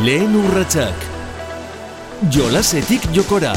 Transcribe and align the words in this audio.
Lehen 0.00 0.32
urratsak. 0.32 1.02
Jolasetik 2.32 3.02
jokora. 3.12 3.50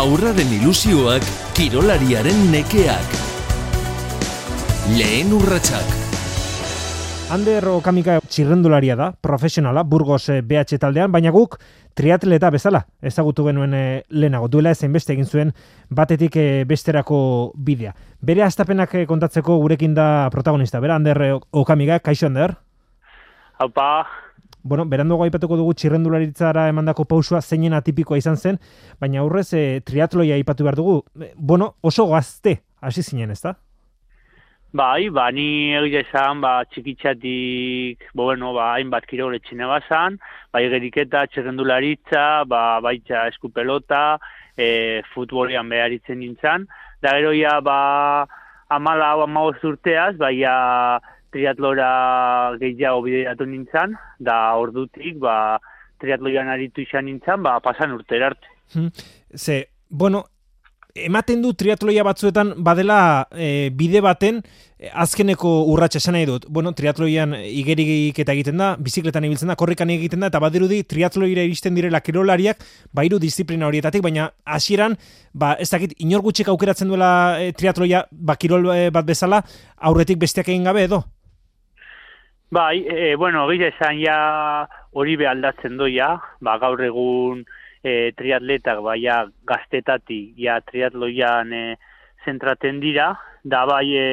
Aurraren 0.00 0.50
ilusioak, 0.56 1.22
kirolariaren 1.54 2.40
nekeak. 2.50 3.14
Lehen 4.96 5.30
urratsak. 5.38 5.94
Ander 7.30 7.68
Okamika 7.76 8.18
txirrendularia 8.26 8.98
da, 8.98 9.12
profesionala, 9.22 9.86
Burgos 9.86 10.24
eh, 10.34 10.40
BH 10.42 10.80
taldean, 10.82 11.14
baina 11.14 11.30
guk 11.30 11.60
triatleta 11.94 12.50
bezala 12.50 12.82
ezagutu 12.98 13.46
genuen 13.46 13.78
eh, 13.78 14.02
lehenago. 14.10 14.50
Duela 14.50 14.74
ezen 14.74 14.90
beste 14.98 15.14
egin 15.14 15.30
zuen 15.30 15.54
batetik 15.94 16.42
eh, 16.42 16.64
besterako 16.66 17.52
bidea. 17.54 17.94
Bere 18.18 18.42
astapenak 18.50 18.98
eh, 18.98 19.06
kontatzeko 19.06 19.62
gurekin 19.62 19.94
da 19.94 20.28
protagonista. 20.34 20.82
Bera, 20.82 20.98
Ander 20.98 21.22
eh, 21.22 21.34
Okamika, 21.54 22.02
kaixo 22.02 22.26
Ander? 22.26 22.58
Haupa, 23.62 23.90
Bueno, 24.66 24.84
beranduago 24.90 25.24
aipatuko 25.24 25.56
dugu 25.60 25.74
txirrendularitzara 25.78 26.68
emandako 26.72 27.04
pausua 27.06 27.40
zeinen 27.40 27.76
atipikoa 27.78 28.18
izan 28.18 28.36
zen, 28.36 28.58
baina 29.00 29.20
aurrez 29.22 29.52
eh, 29.54 29.80
triatloia 29.86 30.34
aipatu 30.40 30.66
behar 30.66 30.76
dugu. 30.80 30.96
Eh, 31.20 31.32
Bueno, 31.36 31.76
oso 31.82 32.08
gazte 32.10 32.60
hasi 32.80 33.02
zinen, 33.02 33.30
ezta? 33.30 33.54
bai, 34.76 35.08
ba, 35.08 35.30
ni 35.32 35.72
egia 35.78 36.02
esan, 36.04 36.40
ba, 36.44 36.64
txikitzatik, 36.68 38.10
bo, 38.12 38.26
bueno, 38.28 38.52
ba, 38.56 38.74
hainbat 38.76 39.06
kirol 39.08 39.36
etxine 39.38 39.68
bazan, 39.70 40.18
bai, 40.52 40.66
geriketa, 40.72 41.24
txerrendularitza, 41.32 42.44
ba, 42.50 42.62
baitza 42.84 43.26
eskupelota, 43.30 44.18
e, 44.58 45.02
futbolian 45.14 45.70
beharitzen 45.72 46.20
nintzen, 46.20 46.66
da 47.00 47.14
gero 47.16 47.32
ja, 47.36 47.60
ba, 47.64 47.78
amala 48.68 49.14
amagoz 49.24 49.62
urteaz, 49.64 50.16
bai, 50.20 50.34
ja, 50.42 50.56
triatlora 51.36 51.90
gehiago 52.60 53.02
bideratu 53.04 53.46
nintzen, 53.48 53.96
da 54.18 54.38
ordutik, 54.56 55.18
ba, 55.20 55.58
triatloian 56.00 56.48
aritu 56.52 56.84
izan 56.84 57.10
nintzen, 57.10 57.44
ba, 57.44 57.58
pasan 57.64 57.92
urtera 57.96 58.32
arte. 58.32 58.54
Hmm. 58.72 58.88
Ze, 59.36 59.66
bueno, 59.88 60.24
ematen 60.96 61.42
du 61.44 61.52
triatloia 61.52 62.04
batzuetan 62.06 62.54
badela 62.64 62.98
e, 63.32 63.68
bide 63.76 64.00
baten 64.04 64.40
e, 64.78 64.88
azkeneko 64.88 65.50
urratsa 65.72 66.00
esan 66.00 66.16
nahi 66.16 66.26
dut. 66.28 66.46
Bueno, 66.48 66.72
triatloian 66.76 67.34
igerik 67.44 68.18
eta 68.22 68.34
egiten 68.34 68.60
da, 68.60 68.72
bizikletan 68.80 69.26
ibiltzen 69.28 69.52
da, 69.52 69.58
korrikan 69.60 69.92
egiten 69.92 70.24
da, 70.24 70.30
eta 70.32 70.40
badirudi 70.42 70.82
triatloira 70.88 71.44
iristen 71.46 71.76
direla 71.76 72.00
kirolariak, 72.04 72.64
bairu 72.96 73.20
disiplina 73.22 73.68
horietatik, 73.68 74.04
baina 74.04 74.30
hasieran, 74.56 74.96
ba, 75.32 75.54
ez 75.60 75.68
dakit, 75.72 75.92
inor 76.02 76.24
gutxik 76.26 76.48
aukeratzen 76.52 76.88
duela 76.92 77.10
e, 77.42 77.52
triatloia, 77.56 78.06
ba, 78.10 78.38
kirol 78.40 78.70
e, 78.74 78.88
bat 78.94 79.06
bezala, 79.06 79.42
aurretik 79.76 80.20
besteak 80.22 80.48
egin 80.48 80.66
gabe 80.66 80.88
edo? 80.88 81.04
Bai, 82.48 82.86
e, 82.86 83.16
bueno, 83.16 83.48
gila 83.50 83.72
esan 83.72 83.98
ja 83.98 84.68
hori 84.94 85.16
be 85.18 85.26
aldatzen 85.26 85.74
doia, 85.80 86.12
ba, 86.40 86.54
gaur 86.62 86.78
egun 86.86 87.40
e, 87.82 88.12
triatletak 88.14 88.84
baia 88.86 89.24
gaztetatik 89.50 90.38
ja 90.38 90.60
triatloian 90.62 91.50
e, 91.52 91.64
zentraten 92.24 92.78
dira, 92.78 93.08
da 93.42 93.64
bai 93.66 93.90
e, 93.98 94.06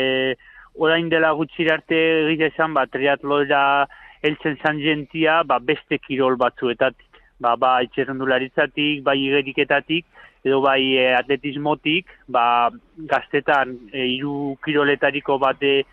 orain 0.74 1.14
dela 1.14 1.36
gutxi 1.38 1.70
arte 1.70 2.02
gila 2.32 2.50
esan 2.50 2.74
ba, 2.74 2.88
triatloira 2.90 3.86
heltzen 4.26 4.58
zan 4.66 4.82
jentia 4.82 5.44
ba, 5.46 5.60
beste 5.62 6.02
kirol 6.02 6.34
batzuetatik, 6.42 7.22
ba, 7.38 7.54
bai 7.56 7.86
txerrendularitzatik, 7.94 9.04
bai 9.06 9.20
igeriketatik, 9.28 10.10
edo 10.42 10.64
bai 10.66 10.82
e, 10.98 11.12
atletismotik, 11.22 12.10
ba, 12.34 12.72
gaztetan 12.98 13.78
e, 13.94 14.08
hiru 14.16 14.56
kiroletariko 14.66 15.38
bate 15.38 15.84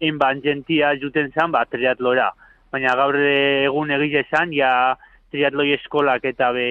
enban 0.00 0.42
jentia 0.42 0.94
juten 1.00 1.32
zan, 1.32 1.52
ba, 1.52 1.64
triatlora. 1.68 2.32
Baina 2.72 2.94
gaur 2.96 3.16
egun 3.16 3.90
egile 3.90 4.24
esan, 4.26 4.52
ja 4.52 4.96
triatloi 5.30 5.72
eskolak 5.78 6.24
eta 6.24 6.52
be 6.52 6.68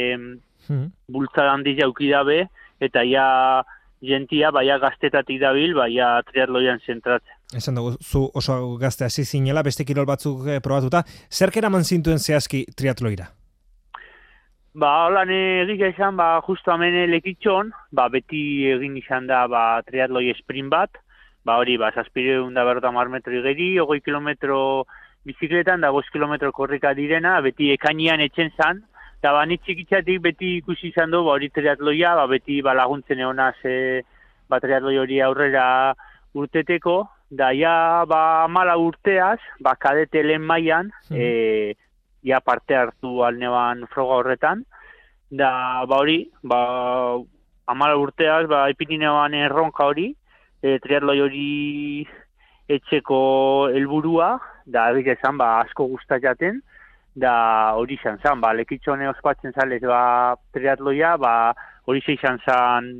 Hmm. 0.69 0.91
bultzada 1.09 1.55
handi 1.55 1.73
jauki 1.79 2.11
dabe, 2.11 2.43
eta 2.79 3.01
ja 3.01 3.63
jentia, 4.05 4.51
baia 4.53 4.77
gaztetatik 4.77 5.39
dabil, 5.41 5.73
baia 5.73 6.21
triatloian 6.27 6.79
zentratzen. 6.85 7.35
Esan 7.57 7.79
dugu, 7.79 7.95
zu 8.03 8.29
oso 8.37 8.77
gazte 8.77 9.07
hasi 9.07 9.25
zinela, 9.25 9.63
beste 9.65 9.83
kirol 9.83 10.05
batzuk 10.05 10.45
eh, 10.47 10.59
probatuta, 10.61 11.01
zerk 11.31 11.57
eraman 11.57 11.83
zintuen 11.83 12.19
zehazki 12.19 12.67
triatloira? 12.77 13.31
Ba, 14.77 14.91
holan 15.07 15.33
egia 15.33 15.89
esan, 15.89 16.15
ba, 16.15 16.35
justu 16.45 16.71
hemen 16.71 17.09
lekitxon, 17.15 17.73
ba, 17.91 18.05
beti 18.13 18.69
egin 18.69 18.95
izan 19.01 19.25
da, 19.27 19.47
ba, 19.49 19.81
triatloi 19.89 20.29
sprint 20.37 20.69
bat, 20.69 21.01
ba, 21.49 21.57
hori, 21.57 21.79
ba, 21.81 21.89
zazpireun 21.97 22.53
da 22.53 22.65
berrota 22.67 22.91
mar 22.93 23.09
metro 23.09 23.33
igeri, 23.33 23.71
ogoi 23.81 24.03
kilometro 24.05 24.59
bizikletan, 25.25 25.81
da, 25.81 25.89
bost 25.95 26.11
kilometro 26.13 26.51
korrika 26.53 26.93
direna, 26.93 27.39
beti 27.41 27.71
ekainian 27.73 28.21
etxen 28.21 28.53
zan, 28.57 28.83
eta 29.19 29.33
ba, 29.35 29.45
txikitzatik 29.49 30.21
beti 30.27 30.57
ikusi 30.59 30.91
izan 30.93 31.11
du, 31.15 31.23
ba, 31.25 31.37
hori 31.37 31.49
triatloia, 31.55 32.13
ba, 32.19 32.27
beti 32.29 32.61
ba, 32.65 32.75
laguntzen 32.77 33.23
egonaz, 33.25 33.55
e, 33.65 34.03
ba, 34.49 34.61
triatloi 34.61 34.99
hori 35.01 35.19
aurrera 35.25 35.65
urteteko, 36.37 37.01
da, 37.41 37.49
ja, 37.57 38.05
ba, 38.09 38.21
mala 38.47 38.77
urteaz, 38.77 39.39
ba, 39.65 39.75
kadete 39.75 40.23
lehen 40.23 40.45
mailan, 40.45 40.93
Mhm. 41.09 41.17
e, 41.17 41.75
ja 42.29 42.39
parte 42.41 42.75
hartu 42.75 43.23
alneban 43.25 43.85
froga 43.89 44.21
horretan, 44.21 44.63
da, 45.31 45.85
ba, 45.89 45.97
hori, 46.03 46.21
ba, 46.43 46.61
amala 47.67 47.97
urteaz, 47.97 48.45
ba, 48.47 48.67
ipininean 48.69 49.33
erronka 49.33 49.85
hori, 49.85 50.13
e, 50.61 50.77
triatloi 50.83 51.19
hori 51.21 52.07
etxeko 52.69 53.19
helburua, 53.73 54.37
da, 54.65 54.89
egitea 54.93 55.17
esan, 55.17 55.37
ba, 55.41 55.59
asko 55.63 55.87
gustatzen, 55.93 56.61
da 57.19 57.73
hori 57.79 57.97
izan 57.97 58.19
zan, 58.23 58.41
ba, 58.41 58.53
lekitxone 58.53 59.09
ospatzen 59.09 59.55
zalez, 59.57 59.81
ba, 59.81 60.35
triatloia, 60.53 61.15
ba, 61.17 61.53
hori 61.89 62.03
izan 62.07 62.39
zan 62.45 62.91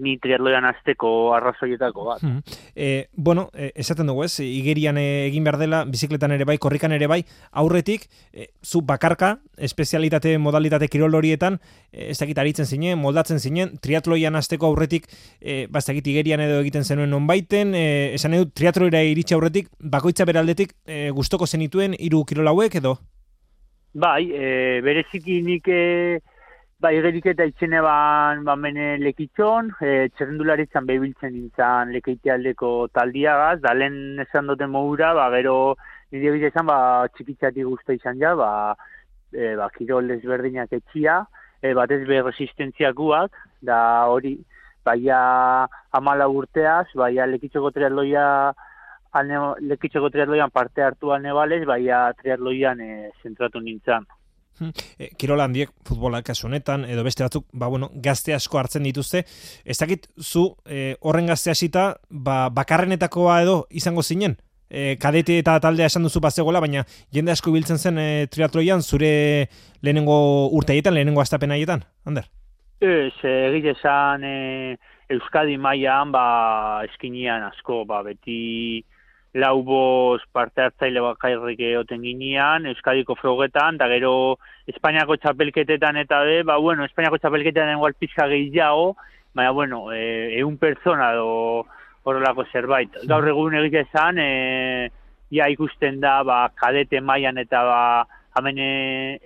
ni 0.00 0.16
triatloian 0.18 0.64
azteko 0.68 1.10
arrazoietako 1.36 2.06
bat. 2.08 2.22
Hmm. 2.24 2.40
E, 2.74 3.08
bueno, 3.14 3.48
e, 3.54 3.70
esaten 3.78 4.08
dugu 4.08 4.24
ez, 4.24 4.32
igerian 4.44 4.98
e, 4.98 5.26
egin 5.28 5.44
behar 5.46 5.58
dela, 5.60 5.82
bizikletan 5.88 6.34
ere 6.34 6.46
bai, 6.48 6.56
korrikan 6.58 6.92
ere 6.96 7.06
bai, 7.10 7.20
aurretik, 7.62 8.08
e, 8.32 8.48
zu 8.64 8.82
bakarka, 8.88 9.36
espezialitate, 9.58 10.36
modalitate 10.38 10.88
kirol 10.88 11.14
horietan, 11.18 11.60
e, 11.92 12.10
ez 12.10 12.18
dakit 12.18 12.40
aritzen 12.42 12.66
zinen, 12.66 12.98
moldatzen 12.98 13.40
zinen, 13.40 13.76
triatloian 13.84 14.40
azteko 14.40 14.72
aurretik, 14.72 15.06
e, 15.40 15.66
ba, 15.68 15.84
ez 15.84 15.86
dakit 15.92 16.10
igerian 16.14 16.42
edo 16.44 16.60
egiten 16.64 16.84
zenuen 16.84 17.12
nonbaiten, 17.12 17.74
e, 17.74 17.86
esan 18.16 18.34
edo 18.38 18.48
triatloira 18.50 19.04
iritsi 19.06 19.36
aurretik, 19.36 19.70
bakoitza 19.78 20.26
beraldetik, 20.28 20.74
e, 20.86 21.08
gustoko 21.14 21.46
zenituen 21.46 21.96
hiru 21.98 22.24
kirol 22.24 22.50
hauek 22.50 22.80
edo? 22.80 22.98
Bai, 23.92 24.30
e, 24.30 24.80
bereziki 24.86 25.40
nik 25.42 25.66
e, 25.66 26.20
bai 26.80 26.94
geriketa 27.04 27.44
itxene 27.44 27.80
ban, 27.84 28.44
ban 28.44 28.62
lekitxon, 29.04 29.66
e, 29.84 30.08
txerrendularitzan 30.16 30.86
behibiltzen 30.88 31.34
nintzen 31.34 31.90
lekeitealdeko 31.92 32.88
taldiagaz, 32.96 33.58
da 33.60 33.74
lehen 33.76 34.22
esan 34.24 34.46
duten 34.48 34.70
modura, 34.72 35.12
ba, 35.14 35.28
gero 35.34 35.76
nire 36.10 36.32
bide 36.32 36.48
esan, 36.48 36.64
ba, 36.70 37.06
txikitzatik 37.12 37.68
guzti 37.68 37.98
izan 38.00 38.16
ja, 38.22 38.32
ba, 38.34 38.52
e, 39.32 39.52
ba, 39.60 39.68
kirol 39.74 40.08
ezberdinak 40.16 40.72
etxia, 40.72 41.18
e, 41.60 41.74
batez 41.76 42.00
be 42.08 42.22
resistentziakuak, 42.24 43.36
da 43.60 43.80
hori, 44.08 44.38
baia 44.84 45.20
amala 45.92 46.30
urteaz, 46.32 46.86
baia 46.96 47.26
lekitxoko 47.28 47.74
triatloia 47.76 48.24
alne, 49.20 49.42
lekitxoko 49.68 50.08
triatloian 50.08 50.48
parte 50.48 50.80
hartu 50.80 51.12
alne 51.12 51.36
baia 51.68 52.00
triatloian 52.22 52.80
e, 52.80 53.10
zentratu 53.22 53.60
nintzen. 53.60 54.08
E, 54.98 55.08
kirola 55.16 55.46
handiek 55.48 55.70
futbolak 55.88 56.26
kasu 56.28 56.46
honetan 56.48 56.84
edo 56.84 57.04
beste 57.06 57.24
batzuk 57.24 57.46
ba, 57.52 57.68
bueno, 57.72 57.90
gazte 57.94 58.34
asko 58.36 58.60
hartzen 58.60 58.84
dituzte. 58.84 59.24
Ez 59.64 59.78
dakit 59.80 60.08
zu 60.20 60.50
e, 60.66 60.96
horren 61.00 61.30
gazte 61.30 61.52
hasita 61.54 61.94
ba, 62.10 62.48
bakarrenetakoa 62.54 63.40
edo 63.42 63.56
izango 63.70 64.02
zinen? 64.02 64.36
E, 64.70 64.94
kadete 65.02 65.40
eta 65.40 65.56
taldea 65.58 65.88
esan 65.90 66.04
duzu 66.06 66.20
bazegoela 66.22 66.60
baina 66.62 66.84
jende 67.10 67.32
asko 67.32 67.50
biltzen 67.50 67.78
zen 67.78 67.98
e, 67.98 68.26
triatloian 68.30 68.82
zure 68.82 69.48
lehenengo 69.82 70.20
urteietan 70.54 70.94
lehenengo 70.94 71.24
astapen 71.24 71.50
haietan 71.50 71.82
Ander? 72.06 72.28
Ez, 72.80 73.16
egite 73.24 73.74
esan 73.74 74.22
e, 74.24 74.36
Euskadi 75.10 75.56
mailan 75.58 76.12
ba, 76.14 76.84
eskinian 76.86 77.42
asko, 77.48 77.82
ba, 77.84 78.04
beti 78.06 78.84
lau 79.34 79.62
bost 79.62 80.26
parte 80.32 80.62
hartzaile 80.62 81.00
bakarrik 81.04 81.60
egoten 81.62 82.02
ginean, 82.02 82.66
Euskadiko 82.66 83.14
frogetan, 83.14 83.78
da 83.78 83.86
gero 83.88 84.38
Espainiako 84.70 85.16
txapelketetan 85.22 86.00
eta 86.02 86.22
be, 86.26 86.42
ba, 86.42 86.58
bueno, 86.58 86.84
Espainiako 86.84 87.20
txapelketetan 87.22 87.76
igual 87.76 87.94
pixka 87.94 88.26
gehiago, 88.30 88.96
baina, 89.34 89.52
bueno, 89.54 89.92
e, 89.94 90.34
eun 90.40 90.56
persona 90.58 91.12
do 91.14 91.64
horrelako 92.02 92.46
zerbait. 92.50 92.90
Gaur 93.06 93.28
egun 93.30 93.54
egite 93.60 93.84
esan, 93.86 94.18
e, 94.18 94.90
ja 95.30 95.46
ikusten 95.52 96.00
da, 96.02 96.20
ba, 96.26 96.48
kadete 96.58 97.00
mailan 97.00 97.38
eta 97.38 97.62
ba, 97.68 97.80
hemen 98.38 98.58
e, 98.58 98.70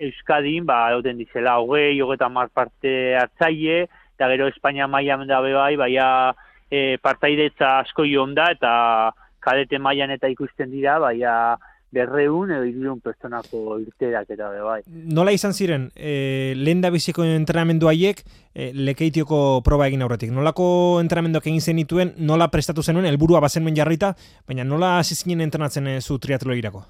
Euskadin, 0.05 0.69
ba, 0.69 0.91
egoten 0.93 1.17
dizela, 1.17 1.57
hogei, 1.57 1.97
hogeita 2.01 2.29
mar 2.29 2.53
parte 2.53 3.15
hartzaile, 3.17 3.87
eta 4.15 4.29
gero 4.29 4.53
Espainia 4.53 4.85
mailan 4.87 5.25
da 5.27 5.41
be 5.41 5.57
bai, 5.57 5.75
baina 5.81 6.07
e, 6.69 6.97
partaidetza 7.01 7.79
asko 7.81 8.05
ion 8.05 8.37
da, 8.37 8.51
eta 8.53 8.73
kadete 9.45 9.79
mailan 9.79 10.11
eta 10.17 10.31
ikusten 10.31 10.73
dira, 10.73 10.97
baina 10.99 11.55
berreun 11.95 12.51
edo 12.51 12.65
irudun 12.67 12.99
pertsonako 13.03 13.77
irterak 13.79 14.29
eta 14.35 14.49
be 14.51 14.61
bai. 14.65 14.79
Nola 15.15 15.31
izan 15.35 15.55
ziren, 15.55 15.87
e, 15.95 16.53
lehen 16.57 16.81
da 16.83 16.91
biziko 16.93 17.23
entrenamendu 17.23 17.89
haiek 17.91 18.21
e, 18.51 18.71
lekeitioko 18.89 19.61
proba 19.65 19.87
egin 19.87 20.03
aurretik. 20.03 20.33
Nolako 20.35 20.67
entrenamenduak 21.03 21.47
egin 21.47 21.61
zenituen, 21.61 22.13
nola 22.17 22.49
prestatu 22.51 22.83
zenuen, 22.83 23.07
helburua 23.09 23.43
bazenuen 23.45 23.77
jarrita, 23.77 24.13
baina 24.47 24.67
nola 24.67 24.97
hasi 24.99 25.15
zinen 25.15 25.45
entrenatzen 25.47 25.87
e, 25.93 25.97
zu 26.01 26.19
triatlo 26.19 26.57
irako? 26.57 26.83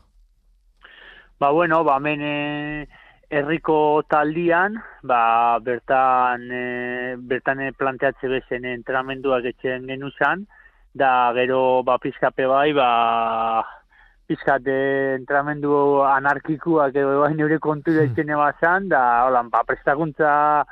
Ba 1.40 1.52
bueno, 1.52 1.84
ba 1.84 2.00
hemen 2.00 2.22
e, 2.24 2.36
herriko 3.30 3.78
taldian, 4.10 4.80
ba 5.04 5.60
bertan 5.62 6.50
e, 6.50 7.16
bertan 7.19 7.68
planteatze 7.78 8.31
bezen 8.31 8.66
entrenamenduak 8.74 9.52
etxen 9.54 9.90
genuzan, 9.92 10.48
da 10.95 11.33
gero 11.36 11.83
ba 11.83 11.97
pizkape 12.00 12.47
bai, 12.47 12.71
ba 12.74 12.89
pizkat 14.27 14.65
entramendu 14.68 16.01
anarkikuak 16.07 16.95
edo 16.95 17.21
bai 17.21 17.33
neure 17.36 17.59
kontu 17.59 17.94
da 17.94 18.06
hmm. 18.07 18.39
bazan, 18.42 18.89
da 18.89 19.01
holan, 19.27 19.50
ba, 19.50 19.63
prestakuntza 19.68 20.63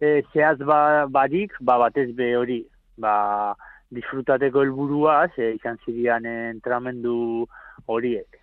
e, 0.00 0.22
zehaz 0.32 0.58
ba, 0.58 1.06
barik, 1.06 1.52
ba, 1.60 1.78
batez 1.82 2.14
be 2.14 2.34
hori, 2.36 2.62
ba, 2.96 3.54
disfrutateko 3.90 4.62
helburuaz, 4.64 5.30
e, 5.36 5.52
izan 5.58 5.76
zirian 5.84 6.24
entramendu 6.24 7.46
horiek. 7.86 8.38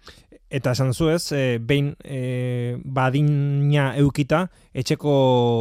Eta 0.50 0.72
esan 0.74 0.94
zuez, 0.94 1.32
e, 1.32 1.60
behin 1.62 1.92
e, 2.04 2.76
badina 2.84 3.92
eukita, 4.02 4.48
etxeko 4.74 5.12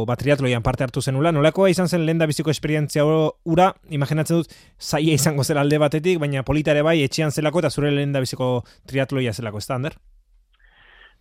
batriatloian 0.09 0.65
parte 0.65 0.83
hartu 0.87 1.03
zenula, 1.05 1.31
nolakoa 1.31 1.69
izan 1.69 1.87
zen 1.87 2.07
lehen 2.07 2.23
biziko 2.25 2.49
esperientzia 2.49 3.05
ura, 3.05 3.73
imaginatzen 3.89 4.41
dut, 4.41 4.55
zaia 4.81 5.13
izango 5.13 5.45
zela 5.45 5.61
alde 5.61 5.77
batetik, 5.77 6.17
baina 6.19 6.43
politare 6.43 6.81
bai, 6.81 7.03
etxean 7.05 7.31
zelako 7.31 7.61
eta 7.61 7.69
zure 7.69 7.91
lehen 7.93 8.17
biziko 8.17 8.63
triatloia 8.89 9.33
zelako, 9.33 9.61
ez 9.61 9.67
da, 9.67 9.75
Ander? 9.75 9.99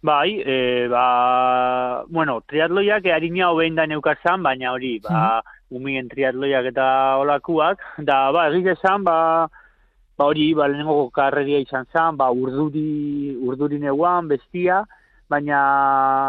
Bai, 0.00 0.40
e, 0.46 0.86
ba, 0.88 2.04
bueno, 2.08 2.40
triatloiak 2.46 3.04
harina 3.10 3.50
hobein 3.50 3.74
da 3.74 3.84
neukazan, 3.86 4.44
baina 4.46 4.72
hori, 4.72 5.00
ba, 5.02 5.42
umien 5.74 6.08
triatloiak 6.08 6.70
eta 6.70 6.84
olakuak, 7.18 7.82
da, 7.98 8.30
ba, 8.32 8.46
egiz 8.52 8.78
esan, 8.78 9.02
ba, 9.04 9.48
ba 10.18 10.26
hori, 10.26 10.52
ba, 10.54 10.66
lehenengo 10.66 11.10
karreria 11.14 11.60
izan 11.62 11.86
zen, 11.92 12.16
ba, 12.18 12.30
urduri, 12.34 13.36
urduri 13.38 13.78
neuan, 13.78 14.26
bestia, 14.28 14.82
baina 15.30 15.58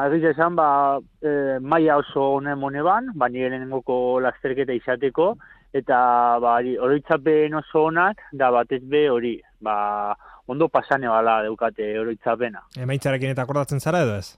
egiz 0.09 0.35
esan, 0.35 0.55
ba, 0.59 0.99
e, 1.23 1.31
maia 1.59 1.97
oso 1.97 2.35
honen 2.35 2.59
moneban, 2.61 3.09
baina 3.17 3.49
lehenengoko 3.49 4.19
lasterketa 4.21 4.75
izateko, 4.77 5.31
eta 5.73 6.01
ba, 6.43 6.59
oroitzapen 6.85 7.57
oso 7.57 7.87
honak, 7.87 8.21
da 8.31 8.51
batez 8.53 8.83
be 8.85 9.07
hori, 9.09 9.39
ba, 9.65 10.13
ondo 10.49 10.69
pasane 10.69 11.09
bala 11.09 11.39
deukate 11.47 11.89
oroitzapena. 12.03 12.61
Emaitzarekin 12.85 13.33
eta 13.33 13.47
akordatzen 13.47 13.81
zara 13.81 14.03
edo 14.05 14.19
ez? 14.21 14.37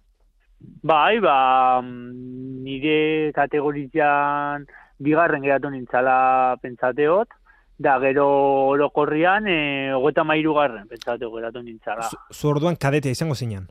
Bai, 0.85 1.19
ba, 1.19 1.81
nire 1.81 3.31
kategorizian 3.35 4.67
bigarren 5.01 5.43
geratu 5.43 5.71
nintzala 5.73 6.55
pentsateot, 6.61 7.40
da 7.81 7.97
gero 7.99 8.25
orokorrian 8.69 9.47
e, 9.47 9.59
hogeta 9.97 10.23
mairu 10.23 10.53
garren, 10.53 10.87
pentsatu 10.87 11.31
geratu 11.33 11.63
nintzara. 11.65 12.09
Zu 12.31 12.49
orduan 12.53 12.77
kadete 12.77 13.11
izango 13.11 13.35
zinean? 13.35 13.67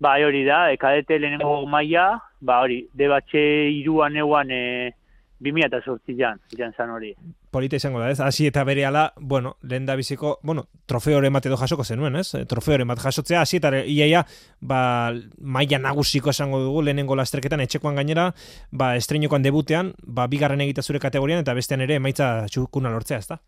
Ba, 0.00 0.16
hori 0.24 0.44
da, 0.44 0.70
e, 0.72 0.78
kadete 0.80 1.18
lehenengo 1.20 1.66
maia, 1.68 2.06
ba 2.40 2.60
hori, 2.64 2.82
debatxe 2.94 3.42
iruan 3.76 4.16
euan 4.16 4.50
e, 4.50 4.62
2000 5.40 5.66
eta 5.66 5.82
sortzian, 5.84 6.40
izan 6.52 6.72
zan 6.76 6.90
hori 6.90 7.14
polita 7.56 7.78
izango 7.80 8.02
da, 8.02 8.10
ez? 8.12 8.20
Hasi 8.20 8.46
eta 8.50 8.64
bere 8.68 8.84
ala, 8.84 9.06
bueno, 9.16 9.54
lehen 9.64 9.86
da 9.88 9.96
biziko, 9.96 10.34
bueno, 10.44 10.66
trofeore 10.90 11.30
bat 11.32 11.46
edo 11.48 11.56
jasoko 11.56 11.86
zenuen, 11.88 12.18
ez? 12.20 12.28
Trofeore 12.50 12.84
bat 12.88 13.00
jasotzea, 13.00 13.40
hasi 13.46 13.56
eta 13.60 13.72
iaia, 13.80 14.26
ba, 14.60 14.80
maia 15.40 15.80
nagusiko 15.80 16.34
esango 16.34 16.60
dugu, 16.60 16.82
lehenengo 16.84 17.16
lasterketan, 17.16 17.64
etxekoan 17.64 17.96
gainera, 17.96 18.28
ba, 18.72 18.92
estreinokoan 19.00 19.46
debutean, 19.46 19.94
ba, 20.04 20.28
bigarren 20.28 20.64
egita 20.66 20.84
zure 20.84 21.00
kategorian, 21.00 21.40
eta 21.46 21.56
bestean 21.56 21.84
ere, 21.86 21.98
maitza 22.02 22.30
txukuna 22.52 22.92
lortzea, 22.92 23.22
ez 23.24 23.30
da? 23.32 23.40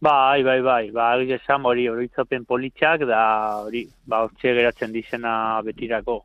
Bai, 0.00 0.40
bai, 0.46 0.60
bai, 0.62 0.82
ba, 0.94 1.10
esan 1.36 1.68
hori, 1.68 1.88
hori 1.92 2.08
politxak, 2.48 3.04
da, 3.04 3.22
hori, 3.66 3.84
ba, 4.06 4.24
hortxe 4.24 4.54
geratzen 4.54 4.96
dizena 4.96 5.60
betirako. 5.66 6.22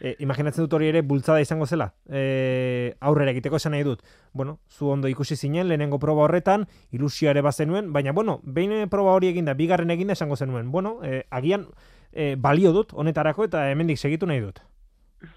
E, 0.00 0.14
imaginatzen 0.20 0.66
dut 0.66 0.74
hori 0.76 0.90
ere 0.90 1.02
bultzada 1.02 1.40
izango 1.40 1.66
zela. 1.66 1.88
E, 2.08 2.94
aurrera 3.00 3.32
egiteko 3.32 3.56
esan 3.56 3.72
nahi 3.72 3.86
dut. 3.86 4.02
Bueno, 4.32 4.58
zu 4.68 4.90
ondo 4.92 5.08
ikusi 5.08 5.36
zinen 5.36 5.68
lehenengo 5.68 5.98
proba 5.98 6.26
horretan, 6.26 6.66
ilusioa 6.92 7.32
ere 7.32 7.42
bazenuen, 7.42 7.92
baina 7.92 8.12
bueno, 8.12 8.40
behin 8.44 8.88
proba 8.92 9.16
hori 9.16 9.32
eginda, 9.32 9.54
bigarren 9.54 9.90
eginda 9.90 10.12
esango 10.12 10.36
zenuen. 10.36 10.70
Bueno, 10.72 10.98
e, 11.02 11.24
agian 11.30 11.68
e, 12.12 12.34
balio 12.36 12.72
dut 12.72 12.92
honetarako 12.92 13.48
eta 13.48 13.70
hemendik 13.70 13.98
segitu 13.98 14.26
nahi 14.26 14.44
dut. 14.44 14.60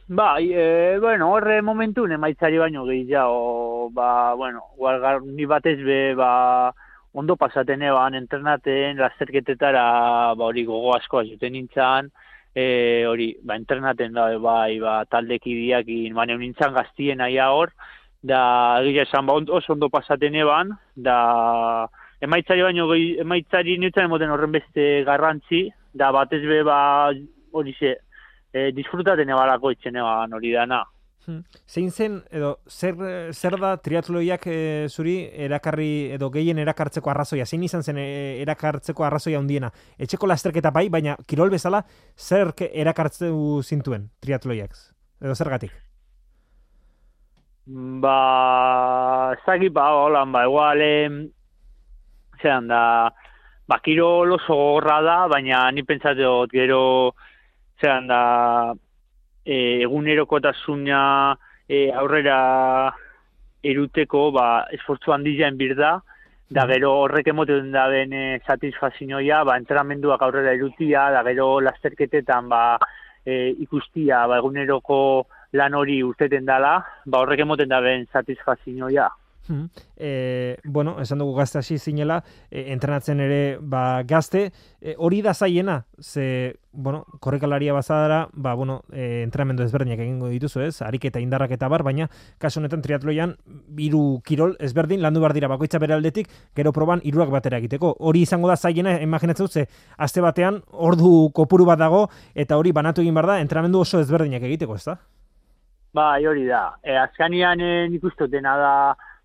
Bai, 0.07 0.51
e, 0.51 0.99
bueno, 0.99 1.31
horre 1.31 1.61
momentu 1.61 2.05
emaitzari 2.05 2.57
baino 2.57 2.85
gehiago, 2.85 3.89
ba, 3.93 4.33
bueno, 4.33 4.63
gualgar, 4.77 5.21
ni 5.23 5.45
batez 5.45 5.77
be, 5.83 6.15
ba, 6.15 6.73
ondo 7.13 7.35
pasaten 7.37 7.81
eban, 7.81 8.15
entrenaten, 8.15 8.97
lasterketetara, 8.97 10.33
ba, 10.35 10.45
hori 10.45 10.65
gogo 10.65 10.95
asko 10.95 11.21
azuten 11.23 11.53
nintzen, 11.53 12.11
e, 12.55 13.05
hori, 13.07 13.35
ba, 13.43 13.55
entrenaten 13.55 14.13
da, 14.13 14.27
bai, 14.39 14.79
ba, 14.79 15.03
taldekidiak, 15.09 15.87
ba, 16.15 16.25
nintzen 16.25 16.73
gaztien 16.73 17.21
aia 17.21 17.49
hor, 17.53 17.73
da, 18.21 18.41
egia 18.83 19.05
esan, 19.07 19.25
ba, 19.25 19.37
oso 19.39 19.73
ondo 19.73 19.89
pasaten 19.89 20.35
eban, 20.35 20.73
da, 20.95 21.87
emaitzari 22.21 22.65
baino, 22.65 22.89
emaitzari 22.93 23.77
nintzen 23.77 24.09
emoten 24.09 24.31
horren 24.33 24.51
beste 24.51 25.03
garrantzi, 25.07 25.67
da, 25.93 26.11
batez 26.11 26.41
be, 26.45 26.63
ba, 26.63 26.79
hori 27.51 27.75
ze, 27.79 27.97
e, 28.53 28.71
disfrutaten 28.75 29.29
ebalako 29.29 29.71
etxen 29.75 30.01
eban 30.01 30.33
hori 30.33 30.53
dana. 30.55 30.83
Hmm. 31.29 31.43
Zein 31.69 31.91
zen, 31.91 32.15
edo, 32.33 32.55
zer, 32.65 32.95
zer 33.37 33.55
da 33.61 33.75
triatloiak 33.85 34.47
e, 34.49 34.55
zuri 34.89 35.13
erakarri, 35.45 36.09
edo 36.15 36.31
gehien 36.33 36.57
erakartzeko 36.63 37.11
arrazoia? 37.13 37.45
Zein 37.45 37.67
izan 37.67 37.85
zen 37.85 37.99
e, 38.01 38.05
erakartzeko 38.41 39.05
arrazoia 39.05 39.37
hundiena? 39.37 39.69
Etxeko 40.01 40.29
lasterketa 40.31 40.71
bai, 40.73 40.87
baina 40.89 41.13
kirol 41.29 41.53
bezala 41.53 41.83
zer 42.17 42.55
erakartzeu 42.71 43.61
zintuen 43.61 44.09
triatloiak? 44.25 44.73
Edo 45.21 45.37
zergatik? 45.37 45.77
Ba, 48.01 48.17
zaki 49.45 49.69
ba, 49.69 49.91
holan, 50.01 50.33
ba, 50.33 50.47
igual, 50.49 50.81
zeran 52.41 52.73
da, 52.73 52.83
ba, 53.69 53.81
kirol 53.85 54.33
oso 54.39 54.57
gorra 54.57 55.01
da, 55.05 55.19
baina 55.29 55.67
ni 55.69 55.85
pentsatu 55.85 56.47
gero, 56.49 56.81
zeran 57.77 58.09
da, 58.09 58.21
e, 59.45 59.81
egunerokotasuna 59.83 61.35
e, 61.67 61.91
aurrera 61.91 62.93
eruteko 63.63 64.31
ba, 64.31 64.67
esfortzu 64.71 65.13
handiaen 65.13 65.57
bir 65.57 65.75
da, 65.75 65.99
mhm. 66.63 66.71
gero 66.73 66.93
horrek 67.03 67.27
emoten 67.27 67.71
da 67.71 67.87
den 67.89 68.13
e, 68.13 68.39
satisfazioa, 68.47 69.43
ba, 69.45 69.57
entramenduak 69.57 70.21
aurrera 70.21 70.53
erutia, 70.53 71.09
da 71.11 71.23
gero 71.23 71.59
lasterketetan 71.59 72.49
ba, 72.49 72.77
e, 73.25 73.55
ikustia 73.65 74.27
ba, 74.27 74.37
eguneroko 74.37 75.27
lan 75.53 75.73
hori 75.73 76.01
urteten 76.03 76.45
dala, 76.45 76.79
ba, 77.05 77.23
horrek 77.23 77.39
emoten 77.45 77.69
da 77.69 77.81
den 77.81 78.07
satisfazioa. 79.49 79.69
E, 79.97 80.57
bueno, 80.63 80.99
esan 81.01 81.19
dugu 81.19 81.35
gazte 81.35 81.59
hasi 81.59 81.77
zinela, 81.77 82.23
e, 82.49 82.71
entrenatzen 82.71 83.19
ere 83.19 83.57
ba, 83.59 84.03
gazte, 84.03 84.51
e, 84.81 84.95
hori 84.97 85.21
da 85.21 85.33
zaiena, 85.33 85.85
ze, 85.99 86.55
bueno, 86.71 87.05
korrekalaria 87.19 87.73
bazadara, 87.73 88.29
ba, 88.33 88.53
bueno, 88.53 88.83
e, 88.91 89.23
entrenamendu 89.23 89.63
ezberdinak 89.63 89.99
egingo 89.99 90.29
dituzu 90.29 90.61
ez, 90.61 90.81
ariketa 90.81 91.19
indarrak 91.19 91.51
eta 91.51 91.67
bar, 91.67 91.83
baina, 91.83 92.09
kasu 92.37 92.59
honetan 92.59 92.81
triatloian, 92.81 93.35
biru 93.45 94.21
kirol 94.25 94.55
ezberdin, 94.59 95.01
landu 95.01 95.21
bar 95.21 95.33
dira 95.33 95.47
bakoitza 95.47 95.79
bere 95.79 95.93
aldetik, 95.93 96.29
gero 96.55 96.71
proban 96.71 97.01
iruak 97.03 97.29
batera 97.29 97.57
egiteko. 97.57 97.95
Hori 97.99 98.21
izango 98.21 98.47
da 98.47 98.55
zaiena, 98.55 98.99
imaginatzen 99.01 99.45
dut, 99.45 99.53
ze, 99.53 99.67
azte 99.97 100.21
batean, 100.21 100.63
ordu 100.71 101.31
kopuru 101.33 101.65
bat 101.65 101.79
dago, 101.79 102.07
eta 102.35 102.57
hori 102.57 102.71
banatu 102.71 103.01
egin 103.01 103.13
bar 103.13 103.27
da, 103.27 103.39
entrenamendu 103.41 103.81
oso 103.81 103.99
ezberdinak 103.99 104.43
egiteko, 104.43 104.75
ez 104.75 104.85
da? 104.85 104.99
Ba, 105.93 106.11
hori 106.21 106.45
da. 106.45 106.75
E, 106.85 106.93
azkanian 106.95 107.59
e, 107.59 107.87
nik 107.89 108.03
dena 108.29 108.55
da, 108.57 108.73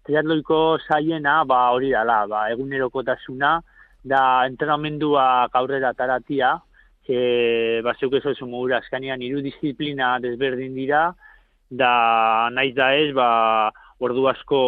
triatloiko 0.06 0.78
saiena, 0.86 1.42
ba, 1.48 1.70
hori 1.76 1.90
dala, 1.92 2.24
ba, 2.30 2.46
egunerokotasuna, 2.52 3.58
da 4.04 4.20
entrenamendua 4.46 5.48
aurrera 5.52 5.94
taratia, 5.94 6.58
que 7.04 7.80
ba, 7.84 7.94
zeuk 8.00 8.18
ez 8.18 8.24
oso 8.32 8.46
mugura 8.46 8.80
askanian 8.80 9.22
iru 9.22 9.40
disiplina 9.44 10.18
desberdin 10.20 10.74
dira, 10.76 11.06
da 11.70 12.50
naiz 12.52 12.74
da 12.76 12.92
ez, 12.96 13.10
ba, 13.16 13.72
ordu 14.04 14.26
asko 14.28 14.60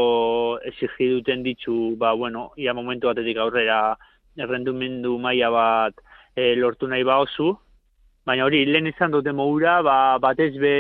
exigi 0.65 1.11
duten 1.13 1.43
ditzu, 1.45 1.97
ba, 2.01 2.15
bueno, 2.15 2.51
ia 2.57 2.75
momentu 2.75 3.11
batetik 3.11 3.41
aurrera 3.43 3.97
errendumendu 4.37 5.17
maila 5.19 5.51
bat 5.51 6.03
e, 6.37 6.55
lortu 6.57 6.89
nahi 6.89 7.05
ba 7.05 7.21
oso, 7.25 7.57
baina 8.27 8.45
hori, 8.45 8.65
lehen 8.67 8.89
izan 8.91 9.13
dute 9.13 9.33
mogura, 9.33 9.81
ba, 9.83 10.19
batez 10.23 10.55
be, 10.61 10.77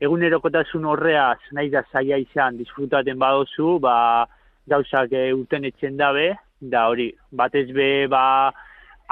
egunerokotasun 0.00 0.84
horreaz 0.84 1.38
nahi 1.56 1.70
da 1.72 1.82
zaia 1.92 2.18
izan 2.20 2.58
disfrutaten 2.58 3.18
badozu, 3.18 3.78
ba, 3.80 4.26
gauzak 4.68 5.12
e, 5.12 5.32
uten 5.32 5.64
etxen 5.64 5.96
dabe, 5.96 6.34
da 6.60 6.86
hori, 6.90 7.10
batez 7.32 7.68
be, 7.72 8.06
ba, 8.12 8.52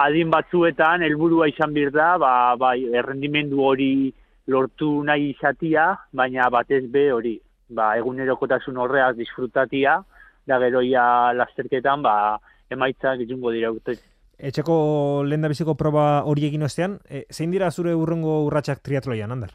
adin 0.05 0.31
batzuetan 0.31 1.05
helburua 1.07 1.49
izan 1.49 1.75
bir 1.75 1.93
da, 1.95 2.15
ba, 2.21 2.55
bai, 2.61 2.79
errendimendu 2.93 3.63
hori 3.65 4.13
lortu 4.47 4.91
nahi 5.05 5.31
izatia, 5.33 5.95
baina 6.13 6.51
batez 6.53 6.85
be 6.93 7.11
hori, 7.13 7.39
ba, 7.71 7.95
egunerokotasun 8.01 8.77
horreak 8.77 9.17
disfrutatia, 9.17 10.03
da 10.45 10.61
gero 10.61 10.83
ia 10.85 11.33
lasterketan, 11.33 12.03
ba, 12.05 12.37
emaitzak 12.71 13.25
izungo 13.25 13.55
dira 13.55 13.73
urte. 13.73 13.97
Etxeko 14.35 14.77
lehen 15.25 15.47
biziko 15.49 15.77
proba 15.79 16.25
hori 16.29 16.51
egin 16.51 16.67
ostean, 16.67 16.99
e, 17.09 17.25
zein 17.33 17.55
dira 17.55 17.71
zure 17.71 17.95
urrengo 17.97 18.43
urratsak 18.45 18.83
triatloian, 18.85 19.33
Ander? 19.33 19.55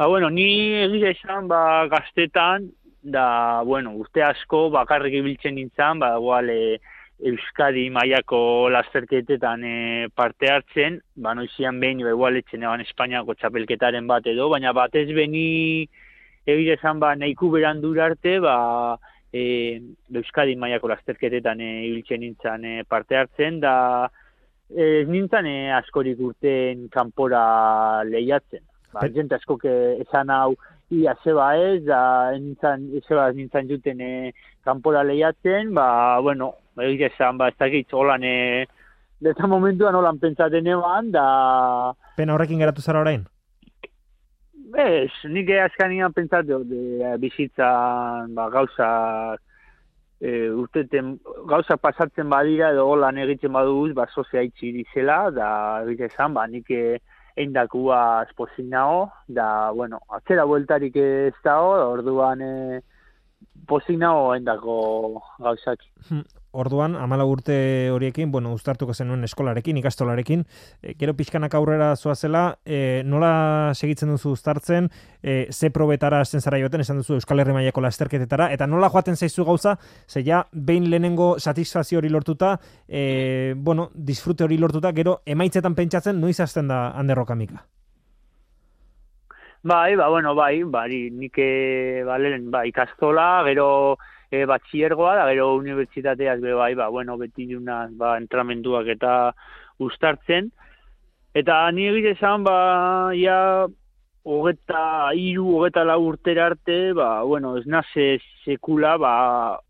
Ba, 0.00 0.06
bueno, 0.06 0.30
ni 0.30 0.44
egia 0.80 1.10
esan, 1.12 1.46
ba, 1.46 1.86
gaztetan, 1.92 2.70
da, 3.02 3.60
bueno, 3.68 3.90
urte 4.00 4.22
asko 4.24 4.60
bakarrik 4.72 5.12
ibiltzen 5.18 5.58
nintzen, 5.58 5.98
ba, 6.00 6.14
igual, 6.16 6.48
e, 6.48 6.78
Euskadi 7.28 7.82
mailako 7.92 8.38
lasterketetan 8.72 9.66
e, 9.68 9.74
parte 10.16 10.48
hartzen, 10.48 10.96
ba, 11.20 11.34
noizian 11.36 11.82
behin, 11.84 12.00
ba, 12.06 12.14
igual, 12.16 12.38
etxen 12.40 12.64
eban 12.64 12.80
Espainiako 12.86 13.36
txapelketaren 13.42 14.08
bat 14.08 14.30
edo, 14.32 14.48
baina 14.54 14.72
batez 14.72 15.04
beni 15.12 15.84
egia 16.48 16.78
esan, 16.78 16.96
ba, 17.04 17.12
nahiku 17.14 17.52
beran 17.52 17.84
arte, 18.00 18.38
ba, 18.40 18.56
e, 19.34 19.82
Euskadi 20.14 20.56
mailako 20.56 20.94
lasterketetan 20.94 21.60
e, 21.60 21.70
ibiltzen 21.90 22.24
nintzen 22.24 22.64
e, 22.64 22.74
parte 22.88 23.20
hartzen, 23.20 23.60
da 23.60 24.08
ez 24.70 25.06
nintzen 25.12 25.44
e, 25.44 25.70
askorik 25.76 26.18
urten 26.18 26.88
kanpora 26.88 28.02
lehiatzen. 28.08 28.64
Ba, 28.92 29.06
jente 29.14 29.36
asko 29.36 29.58
esan 29.64 30.30
hau 30.30 30.56
ia 30.90 31.14
zeba 31.24 31.54
ez, 31.56 31.84
da 31.86 32.32
nintzen, 32.34 32.88
zeba 33.06 33.30
nintzen 33.32 33.68
juten 33.70 34.00
e, 34.00 34.32
kanpora 34.66 35.04
lehiatzen, 35.06 35.72
ba, 35.74 36.18
bueno, 36.20 36.54
egia 36.82 37.10
esan, 37.12 37.38
ba, 37.38 37.48
ez 37.48 37.58
dakit, 37.58 37.92
holan, 37.94 38.24
e, 38.26 38.66
deta 39.22 39.46
momentuan 39.46 39.94
holan 39.94 40.18
pentsaten 40.18 40.66
eban, 40.66 41.12
da... 41.14 41.26
Pena 42.16 42.34
horrekin 42.34 42.58
geratu 42.58 42.82
zara 42.82 43.04
orain? 43.04 43.22
Ez, 44.80 45.10
nik 45.30 45.48
azkanian 45.50 46.12
pentsatu 46.14 46.60
de 46.66 47.14
bizitzan 47.22 48.34
ba, 48.34 48.48
gauza 48.50 48.90
e, 50.20 50.50
urteten, 50.50 51.16
gauza 51.50 51.76
pasatzen 51.76 52.30
badira 52.30 52.70
edo 52.74 52.94
lan 52.98 53.18
egiten 53.18 53.54
baduz, 53.54 53.92
ba, 53.94 54.06
sozia 54.14 54.42
itxi 54.46 54.72
dizela, 54.74 55.22
da 55.34 55.48
egite 55.86 56.10
esan, 56.10 56.34
ba, 56.34 56.46
nik 56.50 56.70
eindakua 57.40 58.24
esposin 58.28 58.70
nago, 58.70 59.10
da, 59.28 59.70
bueno, 59.70 60.00
atzera 60.16 60.44
bueltarik 60.44 60.96
ez 61.00 61.34
dago, 61.44 61.72
orduan 61.94 62.42
e, 62.44 62.80
pozik 63.66 63.98
nago 63.98 64.34
endako 64.34 65.22
gauzak. 65.38 65.84
Hmm 66.08 66.26
orduan, 66.52 66.96
amala 66.96 67.24
urte 67.24 67.90
horiekin, 67.94 68.30
bueno, 68.32 68.52
uztartuko 68.54 68.94
zenuen 68.94 69.22
eskolarekin, 69.24 69.78
ikastolarekin, 69.78 70.44
e, 70.82 70.94
gero 70.98 71.14
pixkanak 71.18 71.54
aurrera 71.54 71.92
zoazela, 71.96 72.58
e, 72.64 73.02
nola 73.06 73.72
segitzen 73.74 74.10
duzu 74.10 74.34
uztartzen, 74.34 74.90
e, 75.22 75.46
ze 75.52 75.70
probetara 75.70 76.20
hasten 76.20 76.40
zara 76.42 76.58
joten, 76.58 76.82
esan 76.82 77.00
duzu 77.02 77.18
Euskal 77.20 77.40
Herri 77.40 77.54
Maiako 77.54 77.84
lasterketetara, 77.86 78.50
eta 78.52 78.66
nola 78.66 78.90
joaten 78.90 79.16
zaizu 79.16 79.44
gauza, 79.46 79.76
ze 80.08 80.24
ja, 80.26 80.46
behin 80.52 80.90
lehenengo 80.90 81.36
satisfazio 81.38 81.98
hori 81.98 82.08
lortuta, 82.08 82.58
e, 82.88 83.54
bueno, 83.56 83.90
disfrute 83.94 84.44
hori 84.44 84.58
lortuta, 84.58 84.92
gero 84.92 85.20
emaitzetan 85.26 85.74
pentsatzen, 85.74 86.20
noiz 86.20 86.40
hasten 86.40 86.68
da 86.68 86.88
handerrokamika? 86.98 87.66
Bai, 89.62 89.94
ba, 89.94 90.08
bueno, 90.08 90.34
bai, 90.34 90.62
bari, 90.62 91.10
nike, 91.10 92.02
balen, 92.06 92.50
ba, 92.50 92.64
ikastola, 92.64 93.42
gero, 93.44 93.98
e, 94.32 94.46
batxiergoa, 94.48 95.16
da 95.18 95.26
gero 95.28 95.50
unibertsitateak 95.58 96.40
be 96.40 96.54
bai, 96.56 96.72
ba, 96.74 96.88
bueno, 96.88 97.18
beti 97.20 97.44
junaz, 97.50 97.90
ba, 97.92 98.14
entramenduak 98.16 98.88
eta 98.88 99.34
ustartzen. 99.78 100.48
Eta 101.36 101.58
ni 101.76 101.90
egite 101.90 102.14
esan, 102.16 102.46
ba, 102.46 103.12
ja, 103.12 103.66
hogeta 104.24 105.12
iru, 105.12 105.44
hogeta 105.58 105.84
lau 105.84 105.98
urtera 106.06 106.46
arte, 106.46 106.94
ba, 106.96 107.10
bueno, 107.28 107.52
ez 107.58 107.66
naze 107.66 108.06
sekula, 108.46 108.94
ba, 108.96 109.12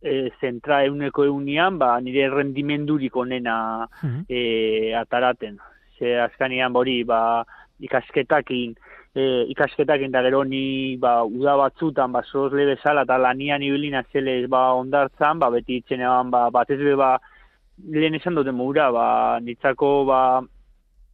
e, 0.03 0.31
zentra 0.39 0.85
euneko 0.87 1.27
eunian, 1.27 1.83
ba, 1.83 1.97
nire 1.99 2.29
rendimendurik 2.31 3.17
onena 3.17 3.89
e, 4.29 4.95
ataraten. 4.95 5.59
Ze 5.99 6.15
azkanian 6.29 6.73
bori, 6.73 7.01
ba, 7.03 7.43
ikasketakin, 7.83 8.79
e, 9.15 9.45
ikasketak 9.51 10.05
eta 10.07 10.23
gero 10.23 10.45
ni 10.45 10.97
ba, 10.97 11.25
uda 11.25 11.57
batzutan 11.57 12.13
ba, 12.13 12.23
soz 12.23 12.53
lebe 12.53 12.77
zala 12.83 13.03
eta 13.07 13.19
lanian 13.19 13.63
ibilina 13.63 14.03
zelez 14.13 14.47
ba, 14.49 14.71
ondartzan, 14.79 15.39
ba, 15.39 15.51
beti 15.51 15.81
itxen 15.81 16.05
eban, 16.07 16.31
ba, 16.31 16.49
bat 16.51 16.71
ez 16.71 16.81
ba, 16.97 17.17
lehen 17.91 18.15
esan 18.15 18.35
dute 18.35 18.53
mura, 18.53 18.91
ba, 18.93 19.41
nitzako 19.43 19.91
ba, 20.07 20.21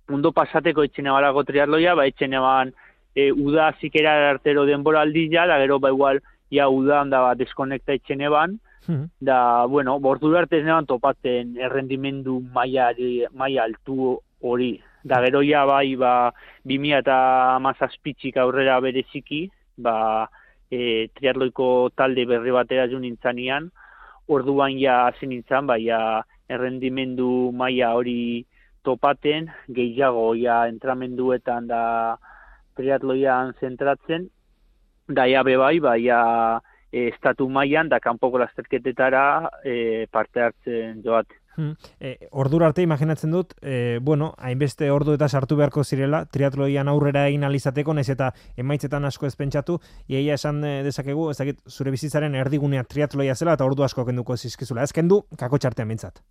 mundo 0.08 0.32
pasateko 0.32 0.84
itxen 0.84 1.06
ebalako 1.06 1.44
triatloia, 1.44 1.94
ba, 1.96 2.06
itxen 2.06 2.36
eban 2.36 2.72
e, 3.14 3.30
uda 3.32 3.72
zikera 3.80 4.30
artero 4.30 4.66
denbora 4.66 5.00
aldia, 5.00 5.46
da 5.46 5.58
gero 5.58 5.78
ba 5.80 5.90
igual, 5.90 6.20
ja 6.52 6.68
uda 6.68 7.00
handa 7.00 7.22
ba, 7.24 7.34
deskonekta 7.34 7.96
itxen 7.96 8.20
eban, 8.20 8.58
hmm. 8.86 9.08
da, 9.20 9.64
bueno, 9.66 9.98
bortu 10.00 10.34
arte 10.36 10.60
ez 10.60 10.66
neban 10.66 10.86
topatzen 10.86 11.56
errendimendu 11.56 12.42
maia, 12.52 12.92
maia 13.32 13.64
altu 13.64 14.18
hori, 14.42 14.76
da 15.06 15.20
gero 15.24 15.40
ja 15.46 15.64
bai 15.66 15.94
ba 15.96 16.32
bimia 16.64 16.98
eta 17.04 17.18
amazazpitzik 17.56 18.36
aurrera 18.42 18.80
bereziki 18.80 19.40
ba 19.78 20.26
e, 20.70 21.08
triatloiko 21.14 21.90
talde 21.96 22.26
berri 22.26 22.52
batera 22.58 22.88
jo 22.90 22.98
nintzanean 22.98 23.70
orduan 24.28 24.78
ja 24.78 25.06
hasi 25.06 25.26
nintzan 25.26 25.66
bai 25.66 25.82
ja 25.86 26.00
errendimendu 26.48 27.52
maila 27.52 27.94
hori 27.98 28.46
topaten 28.82 29.50
gehiago 29.78 30.34
ja 30.34 30.66
entramenduetan 30.72 31.66
da 31.72 31.82
triatloian 32.76 33.54
zentratzen 33.60 34.28
da 35.08 35.26
ja 35.30 35.42
bai 35.44 35.78
bai 35.80 36.00
ja 36.02 36.20
e, 36.92 37.08
estatu 37.08 37.48
mailan 37.48 37.88
da 37.88 38.00
kanpoko 38.00 38.38
lasterketetara 38.42 39.50
e, 39.64 40.06
parte 40.10 40.42
hartzen 40.42 41.02
joat. 41.04 41.26
Hmm. 41.56 41.72
E, 42.00 42.28
ordura 42.30 42.68
arte 42.68 42.84
imaginatzen 42.84 43.32
dut, 43.32 43.54
e, 43.62 43.98
bueno, 44.02 44.34
hainbeste 44.38 44.90
ordu 44.92 45.14
eta 45.16 45.28
sartu 45.28 45.56
beharko 45.56 45.84
zirela, 45.84 46.24
triatloian 46.32 46.88
aurrera 46.92 47.26
egin 47.30 47.44
alizateko, 47.48 47.94
nez 47.96 48.08
eta 48.12 48.32
emaitzetan 48.60 49.08
asko 49.08 49.26
ezpentsatu, 49.26 49.78
iaia 50.12 50.36
esan 50.36 50.62
e, 50.64 50.74
dezakegu, 50.86 51.30
ez 51.32 51.38
dakit, 51.40 51.62
zure 51.68 51.94
bizitzaren 51.94 52.36
erdigunea 52.36 52.84
triatloia 52.84 53.34
zela, 53.34 53.56
eta 53.56 53.64
ordu 53.64 53.86
asko 53.86 54.04
kenduko 54.04 54.36
zizkizula. 54.36 54.84
Ez 54.84 54.92
kendu, 54.92 55.22
kako 55.38 55.58
txartean 55.58 55.88
bintzat. 55.88 56.22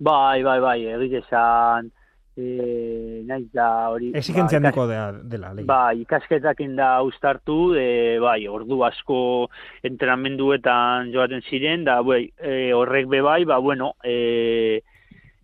Bai, 0.00 0.42
bai, 0.44 0.58
bai, 0.60 0.80
egite 0.96 1.22
esan, 1.24 1.92
e, 2.36 3.22
naiz 3.26 3.48
da 3.52 3.88
hori... 3.90 4.10
Exigentzia 4.14 4.60
ba, 4.60 5.12
dela, 5.22 5.52
legi. 5.54 5.66
Ba, 5.66 5.92
ikasketak 5.96 6.60
da 6.76 6.90
ustartu, 7.02 7.74
e, 7.74 8.18
bai, 8.20 8.46
ordu 8.48 8.82
asko 8.84 9.48
entrenamenduetan 9.82 11.12
joaten 11.14 11.42
ziren, 11.48 11.84
da, 11.84 12.02
bai, 12.02 12.26
e, 12.38 12.72
horrek 12.76 13.08
be 13.08 13.22
bai, 13.22 13.44
ba, 13.44 13.58
bueno, 13.58 13.94
e, 14.04 14.82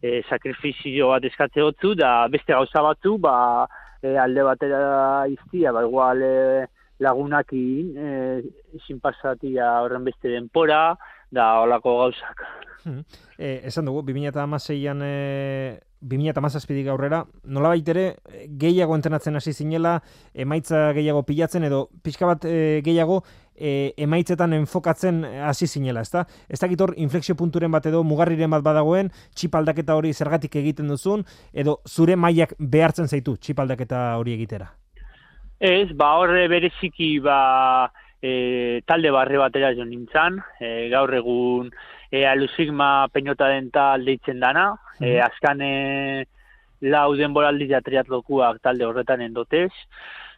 e, 0.03 0.23
sakrifizio 0.29 1.09
bat 1.15 1.25
eskatze 1.25 1.65
hotzu, 1.65 1.95
da, 1.97 2.29
beste 2.29 2.53
gauza 2.53 2.85
batzu, 2.85 3.17
ba, 3.19 3.67
e, 4.03 4.17
alde 4.19 4.45
batera 4.45 5.25
iztia, 5.33 5.73
ba, 5.73 5.87
igual, 5.89 6.21
e, 6.21 6.69
lagunakin, 7.03 7.97
e, 7.97 8.13
ezin 8.77 9.01
pasatia 9.01 9.79
horren 9.81 10.05
beste 10.05 10.29
denpora, 10.29 10.93
da, 11.33 11.49
holako 11.63 11.97
gauzak. 12.05 12.45
Hmm. 12.85 13.05
Eh, 13.39 13.63
esan 13.71 13.87
dugu, 13.89 14.03
2006an 14.11 15.03
eh, 15.07 15.81
2008 16.03 16.91
aurrera, 16.91 17.23
nola 17.45 17.71
baitere, 17.71 18.17
gehiago 18.59 18.97
entrenatzen 18.99 19.39
hasi 19.39 19.53
zinela, 19.53 20.01
emaitza 20.35 20.91
gehiago 20.97 21.23
pilatzen, 21.23 21.65
edo 21.69 21.85
pixka 22.03 22.27
bat 22.27 22.45
e, 22.45 22.83
gehiago 22.83 23.21
e, 23.55 23.95
emaitzetan 24.03 24.53
enfokatzen 24.59 25.23
hasi 25.47 25.69
zinela, 25.69 26.03
ezta? 26.03 26.25
Ez 26.49 26.59
dakit 26.59 26.83
hor, 26.83 26.95
inflexio 26.99 27.37
punturen 27.39 27.71
bat 27.71 27.87
edo 27.87 28.03
mugarriren 28.03 28.51
bat 28.51 28.67
badagoen, 28.67 29.13
txipaldaketa 29.39 29.95
hori 29.95 30.13
zergatik 30.13 30.59
egiten 30.59 30.91
duzun, 30.91 31.23
edo 31.53 31.79
zure 31.87 32.19
mailak 32.19 32.57
behartzen 32.59 33.07
zaitu 33.07 33.37
txipaldaketa 33.39 34.17
hori 34.19 34.35
egitera? 34.35 34.73
Ez, 35.63 35.93
ba 35.95 36.17
horre 36.19 36.49
bereziki 36.51 37.21
ba 37.23 37.93
e, 38.23 38.83
talde 38.87 39.11
barre 39.11 39.39
batera 39.39 39.73
jo 39.75 39.85
nintzen, 39.85 40.39
e, 40.61 40.89
gaur 40.93 41.13
egun 41.15 41.73
e, 42.11 42.25
alusigma 42.27 43.09
peñota 43.13 43.51
dental 43.51 44.05
deitzen 44.07 44.41
dana, 44.41 44.71
e, 45.01 45.19
azkane 45.21 46.27
lau 46.83 47.15
denboraldi 47.19 47.69
ja 47.71 47.83
triatlokuak 47.83 48.63
talde 48.63 48.87
horretan 48.87 49.23
endotez. 49.27 49.73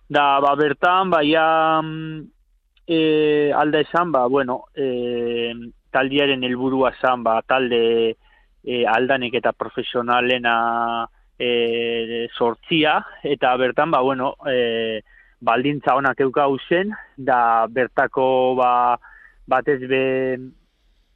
Da, 0.08 0.40
ba, 0.40 0.54
bertan, 0.56 1.10
ba, 1.12 1.22
ja, 1.24 1.80
e, 2.86 3.52
alda 3.56 3.80
esan, 3.80 4.12
ba, 4.12 4.26
bueno, 4.26 4.64
e, 4.74 5.52
taldiaren 5.92 6.44
helburua 6.44 6.92
zan, 7.00 7.22
ba, 7.24 7.40
talde 7.46 7.80
e, 8.64 8.84
aldanik 8.88 9.36
eta 9.40 9.52
profesionalena 9.52 11.08
e, 11.38 12.28
sortzia, 12.36 12.98
eta 13.22 13.56
bertan, 13.56 13.90
ba, 13.90 14.00
bueno, 14.04 14.34
e, 14.48 15.02
baldintza 15.44 15.94
honak 15.94 16.20
euka 16.24 16.46
zen, 16.68 16.92
da 17.16 17.66
bertako 17.68 18.54
ba, 18.56 18.96
batez 19.46 19.80
be 19.88 20.38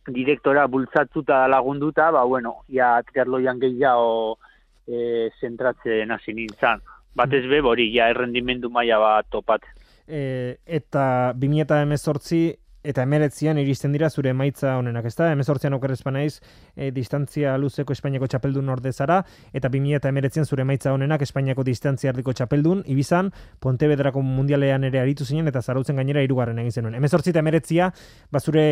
direktora 0.09 0.67
bultzatuta 0.67 1.47
lagunduta, 1.49 2.11
ba, 2.11 2.25
bueno, 2.25 2.65
ja 2.69 3.01
triatloian 3.03 3.59
gehiago 3.61 4.39
e, 4.87 5.29
zentratzen 5.41 6.11
hasi 6.11 6.33
nintzen. 6.33 6.81
Batez 7.17 7.45
be, 7.49 7.61
hori, 7.61 7.89
ja 7.95 8.09
errendimendu 8.13 8.71
maila 8.71 8.99
bat 8.99 9.29
topat. 9.33 9.67
E, 10.07 10.57
eta 10.65 11.35
2018 11.37 12.57
eta 12.89 13.05
emeretzian 13.05 13.59
iristen 13.61 13.93
dira 13.93 14.09
zure 14.09 14.31
emaitza 14.33 14.77
honenak, 14.79 15.05
ezta? 15.11 15.29
Emezortzian 15.35 15.77
okerrezpa 15.77 16.13
naiz, 16.15 16.39
e, 16.75 16.91
distantzia 16.95 17.57
luzeko 17.61 17.93
Espainiako 17.93 18.29
txapeldun 18.33 18.69
orde 18.73 18.93
zara, 18.93 19.19
eta 19.53 19.69
2000 19.69 20.01
eta 20.01 20.13
emeretzian 20.13 20.49
zure 20.49 20.65
emaitza 20.65 20.95
honenak 20.97 21.23
Espainiako 21.27 21.67
distantzia 21.69 22.13
ardiko 22.15 22.33
txapeldun, 22.33 22.83
ibizan, 22.89 23.31
Pontevedrako 23.61 24.23
mundialean 24.25 24.89
ere 24.89 25.03
aritu 25.03 25.27
zinen, 25.29 25.51
eta 25.53 25.61
zarautzen 25.63 26.01
gainera 26.01 26.23
irugarren 26.25 26.59
egin 26.65 26.81
zenuen. 26.81 26.97
Emezortzi 26.97 27.35
eta 27.35 27.43
emeretzia, 27.45 27.91
ba 28.33 28.41
zure 28.41 28.65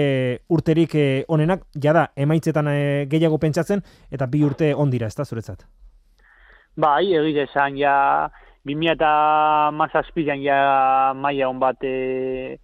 urterik 0.48 0.94
e, 0.96 1.06
onenak, 1.28 1.66
jada, 1.82 2.08
emaitzetan 2.16 2.72
e, 2.72 2.78
gehiago 3.12 3.38
pentsatzen, 3.42 3.84
eta 4.10 4.30
bi 4.32 4.44
urte 4.48 4.72
ondira, 4.74 5.10
ezta, 5.12 5.28
zuretzat? 5.28 5.66
Bai, 6.76 7.12
egite 7.16 7.44
esan, 7.50 7.76
ja, 7.76 7.96
2000 8.66 8.96
eta 8.96 9.10
mazazpidean 9.76 10.42
ja 10.42 10.56
maia 11.14 11.48
hon 11.48 11.60
bat 11.62 11.84
e, 11.86 12.58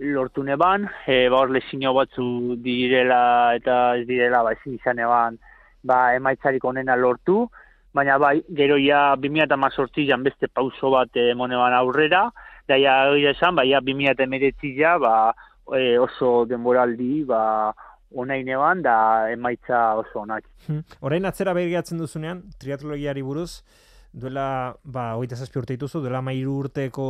lortu 0.00 0.42
neban, 0.42 0.88
e, 1.06 1.28
ba 1.28 1.42
hor 1.42 1.50
lesino 1.52 1.92
batzu 1.94 2.56
direla 2.64 3.54
eta 3.56 3.96
ez 4.00 4.06
direla, 4.08 4.42
ba 4.42 4.54
ezin 4.56 4.78
izan 4.78 4.98
eban, 4.98 5.36
ba 5.84 6.14
emaitzarik 6.16 6.64
onena 6.64 6.96
lortu, 6.96 7.44
baina 7.92 8.16
bai, 8.18 8.40
gero 8.56 8.78
ja 8.80 9.14
2018 9.16 10.06
jan 10.08 10.24
beste 10.24 10.48
pauso 10.48 10.90
bat 10.90 11.16
emoneban 11.16 11.76
aurrera, 11.76 12.30
da 12.68 12.78
ja 12.78 12.96
esan, 13.30 13.56
bai, 13.56 13.68
ja 13.70 13.80
2019 13.80 14.74
ja, 14.78 14.96
ba 14.98 15.34
e, 15.76 15.98
oso 15.98 16.46
denboraldi, 16.48 17.24
ba 17.28 17.72
onain 18.10 18.48
eban, 18.48 18.82
da 18.82 19.30
emaitza 19.30 19.96
oso 20.00 20.24
onak. 20.24 20.48
Hmm. 20.66 20.82
Orain 21.00 21.28
atzera 21.28 21.54
begiratzen 21.54 22.00
duzunean, 22.00 22.42
triatlogiari 22.58 23.22
buruz, 23.22 23.62
duela, 24.12 24.76
ba, 24.82 25.14
hogeita 25.16 25.36
zazpi 25.36 25.60
urte 25.60 25.76
dituzu, 25.76 26.00
duela 26.02 26.20
mairu 26.22 26.56
urteko, 26.64 27.04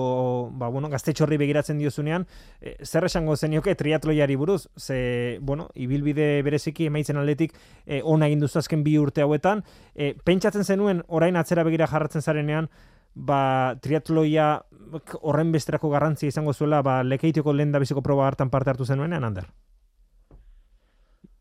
ba, 0.53 0.69
bueno, 0.69 0.91
gaztetxorri 0.93 1.39
begiratzen 1.41 1.79
diozunean, 1.81 2.27
e, 2.61 2.77
zer 2.85 3.07
esango 3.09 3.37
zenioke 3.37 3.75
triatloiari 3.75 4.37
buruz, 4.37 4.69
ze, 4.77 5.39
bueno, 5.41 5.71
ibilbide 5.75 6.43
bereziki 6.47 6.91
emaitzen 6.91 7.21
aldetik 7.21 7.57
e, 7.87 8.03
ona 8.05 8.29
egin 8.29 8.45
duzu 8.45 8.61
azken 8.61 8.85
bi 8.85 8.99
urte 9.01 9.25
hauetan, 9.25 9.65
e, 9.95 10.15
pentsatzen 10.25 10.65
zenuen 10.65 11.03
orain 11.09 11.41
atzera 11.41 11.65
begira 11.65 11.89
jarratzen 11.91 12.23
zarenean, 12.23 12.69
ba, 13.15 13.77
triatloia 13.81 14.53
horren 15.23 15.53
besterako 15.53 15.91
garrantzia 15.91 16.29
izango 16.29 16.53
zuela, 16.53 16.83
ba, 16.83 17.01
lekeiteko 17.03 17.53
lehen 17.55 17.73
biziko 17.73 18.03
proba 18.03 18.27
hartan 18.27 18.51
parte 18.51 18.71
hartu 18.71 18.85
zenuenean, 18.85 19.25
Ander? 19.25 19.49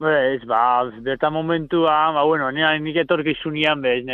Ez, 0.01 0.45
ba, 0.45 0.89
berta 1.03 1.29
momentua, 1.29 2.13
ba, 2.15 2.23
bueno, 2.23 2.49
nena 2.55 2.71
nik 2.79 2.95
etorkizunian, 3.01 3.81
be, 3.83 3.97
ez 3.99 4.05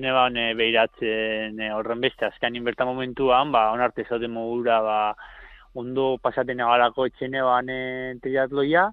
ne 0.00 0.12
ba, 0.16 0.30
ne, 0.32 0.44
behiratzen 0.56 1.60
horren 1.76 2.00
beste, 2.00 2.24
azkanin 2.24 2.64
berta 2.64 2.86
momentuan, 2.88 3.52
ba, 3.52 3.66
onarte 3.74 4.06
zauten 4.08 4.32
mogura, 4.32 4.78
ba, 4.80 4.96
ondo 5.76 6.16
pasaten 6.24 6.64
egalako 6.64 7.10
etxene 7.10 7.44
ba, 7.44 7.58
ne, 7.60 7.76
triatloia, 8.24 8.86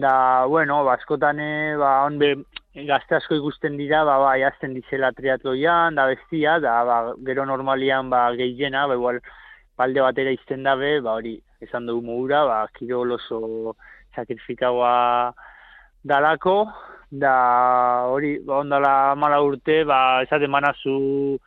da, 0.00 0.16
bueno, 0.48 0.80
ba, 0.88 0.96
askotan, 0.96 1.44
ba, 1.76 1.92
on 2.08 2.16
be, 2.16 2.32
gazte 2.88 3.20
asko 3.20 3.36
ikusten 3.36 3.76
dira, 3.76 4.00
ba, 4.08 4.16
ba, 4.24 4.38
jazten 4.40 4.72
dizela 4.72 5.12
triatloian, 5.12 6.00
da 6.00 6.08
bestia, 6.08 6.56
da, 6.64 6.78
ba, 6.88 7.02
gero 7.28 7.44
normalian, 7.44 8.08
ba, 8.08 8.30
gehiena, 8.40 8.86
ba, 8.88 8.96
igual, 8.96 9.20
balde 9.76 10.08
batera 10.08 10.32
izten 10.32 10.64
dabe, 10.64 11.02
ba, 11.04 11.18
hori, 11.20 11.36
esan 11.60 11.84
dugu 11.84 12.00
mogura, 12.08 12.46
ba, 12.48 12.62
kirol 12.80 13.18
oso, 13.20 13.76
sakrifikaua 14.14 15.32
dalako, 16.04 16.56
da 17.10 17.34
hori, 18.10 18.38
ba, 18.44 18.60
ondala 18.60 19.14
mala 19.14 19.40
urte, 19.42 19.82
ba, 19.88 20.22
esaten 20.26 20.50
manazu 20.50 21.38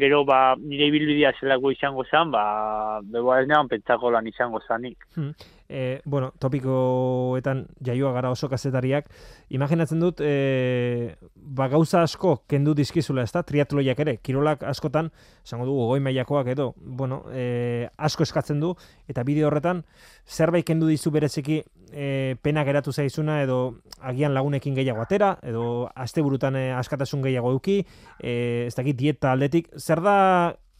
gero 0.00 0.24
ba 0.24 0.56
nire 0.56 0.88
ibilbidea 0.88 1.32
zelako 1.38 1.70
izango 1.74 2.04
zen, 2.08 2.30
ba 2.32 3.00
bebo 3.04 3.34
ez 3.36 3.46
nean 3.48 3.68
pentsako 3.68 4.10
lan 4.14 4.26
izango 4.26 4.60
zanik. 4.66 5.04
Hmm. 5.14 5.34
E, 5.68 6.00
bueno, 6.04 6.32
topikoetan 6.42 7.66
jaioa 7.86 8.10
gara 8.16 8.32
oso 8.34 8.48
kazetariak, 8.50 9.06
imaginatzen 9.54 10.00
dut, 10.02 10.22
e, 10.24 11.14
ba 11.36 11.68
gauza 11.70 12.02
asko 12.02 12.40
kendu 12.50 12.74
dizkizula, 12.74 13.22
ez 13.22 13.30
da, 13.36 13.44
triatloiak 13.46 14.00
ere, 14.02 14.16
kirolak 14.24 14.64
askotan, 14.66 15.12
esango 15.44 15.68
dugu, 15.68 15.86
goi 15.92 16.00
mailakoak 16.02 16.50
edo, 16.56 16.72
bueno, 16.80 17.22
e, 17.30 17.86
asko 17.98 18.26
eskatzen 18.26 18.58
du, 18.64 18.72
eta 19.06 19.22
bideo 19.22 19.46
horretan, 19.46 19.84
zerbait 20.26 20.66
kendu 20.66 20.90
dizu 20.90 21.12
bereziki 21.14 21.60
e, 21.92 22.36
pena 22.42 22.64
geratu 22.64 22.92
zaizuna, 22.92 23.42
edo 23.42 23.80
agian 24.00 24.34
lagunekin 24.34 24.74
gehiago 24.74 25.02
atera, 25.02 25.36
edo 25.42 25.90
asteburutan 25.94 26.56
e, 26.56 26.70
askatasun 26.72 27.22
gehiago 27.22 27.52
eduki, 27.54 27.80
e, 28.18 28.66
ez 28.66 28.74
dakit 28.74 28.96
dieta 28.96 29.32
aldetik, 29.32 29.70
zer 29.78 30.02
da 30.04 30.16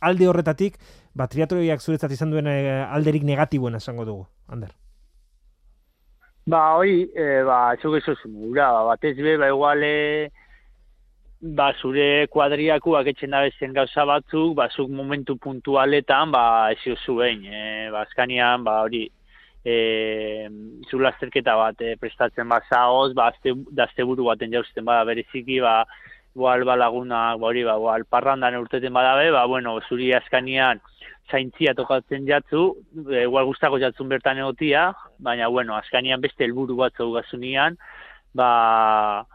alde 0.01 0.29
horretatik, 0.29 0.79
ba, 1.14 1.29
triatroiak 1.31 1.83
zuretzat 1.83 2.12
izan 2.14 2.33
duen 2.33 2.49
eh, 2.51 2.83
alderik 2.88 3.25
negatiboen 3.27 3.77
esango 3.79 4.07
dugu, 4.09 4.27
Ander? 4.49 4.73
Ba, 6.51 6.62
hoi, 6.81 7.05
e, 7.14 7.42
ba, 7.46 7.77
txok 7.81 7.99
eso 8.01 8.16
zumura, 8.23 8.70
ba, 8.75 8.85
batez 8.94 9.16
be, 9.20 9.37
ba, 9.38 9.51
iguale, 9.53 9.92
ba, 11.40 11.70
zure 11.81 12.27
kuadriaku 12.33 12.96
aketxen 12.99 13.37
dabezen 13.37 13.77
gauza 13.77 14.07
batzuk, 14.09 14.55
ba, 14.59 14.70
zuk 14.73 14.90
momentu 14.90 15.37
puntualetan, 15.37 16.33
ba, 16.35 16.44
ez 16.73 16.96
zuen, 17.05 17.44
e, 17.44 17.90
ba, 17.92 18.07
azkanian, 18.07 18.64
ba, 18.64 18.81
hori, 18.87 19.07
e, 19.64 20.49
zu 20.88 20.99
lasterketa 20.99 21.57
bat 21.57 21.81
e, 21.81 21.96
prestatzen 22.01 22.49
ba, 22.49 22.61
zaoz, 22.68 23.12
ba, 23.14 23.31
azte, 23.33 23.55
dazte 23.70 24.07
buru 24.09 24.29
baten 24.31 24.53
jauzten 24.53 24.85
bada 24.85 25.05
bereziki, 25.09 25.61
ba, 25.61 25.85
igual 26.35 26.64
ba 26.64 26.77
laguna, 26.77 27.37
ba 27.37 27.51
hori 27.51 27.64
ba, 27.64 27.77
igual 27.77 28.05
parrandan 28.05 28.59
urteten 28.61 28.94
badabe, 28.94 29.31
ba 29.35 29.46
bueno, 29.46 29.79
zuri 29.88 30.12
askanian 30.14 30.81
zaintzia 31.31 31.75
tokatzen 31.79 32.27
jatzu, 32.27 32.75
e, 33.07 33.25
igual 33.25 33.46
gustako 33.51 33.79
jatzun 33.83 34.09
bertan 34.09 34.38
egotia, 34.38 34.90
baina 35.18 35.49
bueno, 35.49 35.77
askanian 35.77 36.20
beste 36.20 36.44
helburu 36.46 36.77
batzu 36.81 37.11
gazunian, 37.14 37.79
ba 38.35 39.27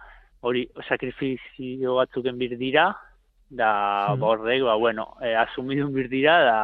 hori 0.45 0.67
sakrifizio 0.87 1.95
batzuken 1.99 2.37
bir 2.37 2.57
dira, 2.59 2.91
da 3.49 3.71
hmm. 4.09 4.19
bordek, 4.19 4.63
ba 4.65 4.75
bueno, 4.75 5.13
e, 5.21 5.35
asumidun 5.35 5.93
bir 5.95 6.09
dira, 6.09 6.39
da, 6.43 6.59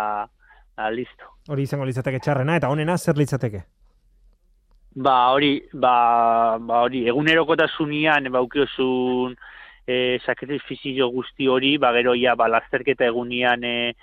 da 0.77 0.89
listo. 0.89 1.30
Hori 1.49 1.63
izango 1.65 1.87
litzateke 1.89 2.19
txarrena, 2.21 2.57
eta 2.59 2.69
honena 2.69 2.97
zer 2.97 3.17
litzateke? 3.17 3.63
Ba 5.01 5.15
hori, 5.31 5.55
ba, 5.73 6.57
ba 6.59 6.81
hori, 6.85 7.05
egunerokotasunean, 7.09 8.27
ba 8.33 8.41
ukiozun, 8.43 9.37
e, 9.87 10.19
sakrifizio 10.25 11.09
guzti 11.09 11.47
hori, 11.47 11.77
ba, 11.81 11.93
gero 11.95 12.13
ja, 12.19 12.35
ba, 12.35 12.49
lasterketa 12.51 13.07
egunian, 13.07 13.63
e, 13.63 13.93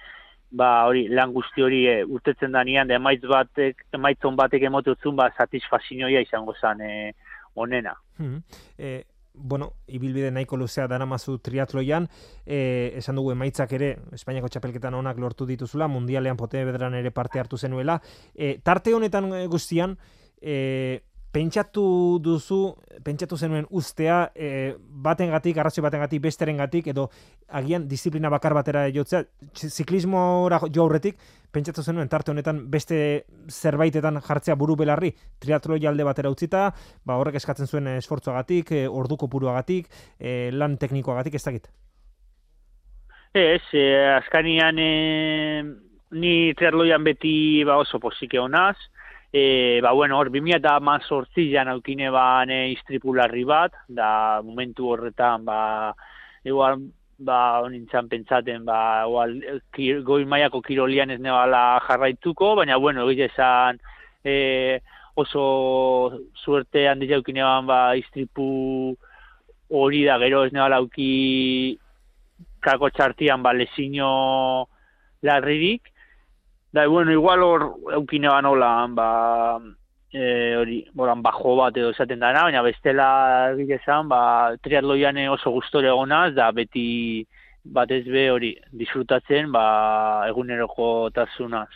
ba, 0.51 0.71
hori, 0.89 1.07
lan 1.13 1.35
guzti 1.37 1.63
hori 1.63 1.85
e, 1.93 1.99
urtetzen 2.05 2.57
danian, 2.57 2.89
da 2.89 2.97
emaitz 2.99 3.23
batek, 3.29 3.85
emaitzon 3.95 4.39
batek 4.39 4.65
emote 4.71 4.97
utzun, 4.97 5.15
ba, 5.21 5.29
satisfazioa 5.37 6.25
izango 6.25 6.57
zen 6.59 6.83
e, 6.83 7.13
onena. 7.55 7.95
Hmm. 8.17 8.41
E, 8.79 9.03
bueno, 9.39 9.73
ibilbide 9.87 10.31
nahiko 10.31 10.57
luzea 10.57 10.87
dara 10.89 11.07
mazu 11.07 11.39
triatloian, 11.39 12.09
e, 12.45 12.93
esan 12.99 13.17
dugu 13.17 13.33
emaitzak 13.33 13.73
ere, 13.79 13.91
Espainiako 14.13 14.51
txapelketan 14.53 14.95
onak 14.99 15.19
lortu 15.19 15.47
dituzula, 15.47 15.89
mundialean 15.89 16.37
pote 16.37 16.65
bedran 16.65 16.95
ere 16.99 17.11
parte 17.11 17.41
hartu 17.41 17.59
zenuela. 17.59 18.01
E, 18.35 18.59
tarte 18.63 18.95
honetan 18.95 19.31
guztian, 19.49 19.97
e, 20.41 21.03
pentsatu 21.33 22.19
duzu, 22.25 22.75
pentsatu 23.05 23.37
zenuen 23.37 23.67
ustea 23.71 24.31
e, 24.35 24.75
batengatik, 24.79 25.59
arrazio 25.59 25.83
batengatik, 25.85 26.23
besterengatik 26.25 26.89
edo 26.95 27.09
agian 27.61 27.87
disiplina 27.89 28.31
bakar 28.33 28.55
batera 28.57 28.87
jotzea, 28.95 29.25
ziklismora 29.53 30.61
jo 30.73 30.87
aurretik, 30.87 31.19
pentsatu 31.53 31.85
zenuen 31.85 32.09
tarte 32.09 32.33
honetan 32.33 32.65
beste 32.73 33.01
zerbaitetan 33.49 34.21
jartzea 34.25 34.57
buru 34.57 34.77
belarri, 34.77 35.13
triatlo 35.41 35.77
jalde 35.81 36.07
batera 36.09 36.33
utzita, 36.33 36.69
ba 37.05 37.19
horrek 37.21 37.37
eskatzen 37.41 37.69
zuen 37.69 37.93
esfortzoagatik, 37.99 38.73
e, 38.73 38.87
orduko 38.89 39.29
puruagatik, 39.29 39.93
e, 40.19 40.51
lan 40.53 40.79
teknikoagatik, 40.81 41.37
ez 41.37 41.45
dakit? 41.45 41.69
Ez, 43.37 43.65
e, 43.77 43.89
askanian 44.17 44.79
e, 44.81 44.93
ni 46.17 46.55
triatloian 46.57 47.05
beti 47.05 47.65
ba 47.69 47.77
oso 47.83 48.01
posike 48.01 48.41
honaz, 48.41 48.79
E, 49.33 49.81
ba, 49.83 49.93
bueno, 49.93 50.19
hor, 50.19 50.31
2000 50.33 50.57
eta 50.57 50.79
mazortzian 50.81 51.69
aukine 51.69 52.09
ba, 52.11 52.45
ne, 52.49 52.71
istripularri 52.73 53.45
bat, 53.45 53.75
da 53.89 54.41
momentu 54.45 54.89
horretan, 54.89 55.45
ba, 55.45 55.95
igual, 56.49 56.79
ba, 57.19 57.61
nintzen 57.69 58.09
pentsaten, 58.09 58.65
ba, 58.65 59.05
igual, 59.05 59.37
kir, 59.77 60.01
goi 60.07 60.25
maiako 60.25 60.63
kirolian 60.65 61.13
ez 61.13 61.21
nebala 61.21 61.81
jarraituko, 61.87 62.55
baina, 62.57 62.79
bueno, 62.81 63.05
egite 63.05 63.29
esan, 63.29 63.83
e, 64.25 64.81
oso 65.19 66.15
suerte 66.39 66.87
handi 66.89 67.09
jaukine 67.11 67.43
ba, 67.67 67.97
istripu 67.97 68.97
hori 69.69 70.05
da, 70.05 70.17
gero 70.19 70.45
ez 70.47 70.53
nebala 70.53 70.79
auki 70.81 71.79
kako 72.65 72.91
txartian, 72.91 73.43
ba, 73.43 73.53
lesino 73.53 74.69
larririk, 75.23 75.93
Da, 76.79 76.87
bueno, 76.87 77.11
igual 77.11 77.43
hor 77.43 77.63
eukine 77.97 78.29
banola, 78.31 78.87
ba, 78.95 79.59
e, 80.13 80.55
hori, 80.55 80.77
boran, 80.95 81.25
bajo 81.27 81.57
bat 81.59 81.77
edo 81.77 81.91
esaten 81.91 82.21
dana, 82.23 82.45
baina 82.47 82.63
bestela 82.63 83.09
egia 83.57 83.81
esan, 83.81 84.07
ba, 84.13 84.21
triatloian 84.63 85.19
oso 85.33 85.51
gustore 85.51 85.91
egonaz, 85.91 86.37
da 86.39 86.53
beti 86.55 87.27
batez 87.69 88.05
be 88.09 88.29
hori 88.31 88.53
disfrutatzen 88.73 89.51
ba 89.53 90.27
eguneroko 90.29 91.11
tasunaz. 91.15 91.69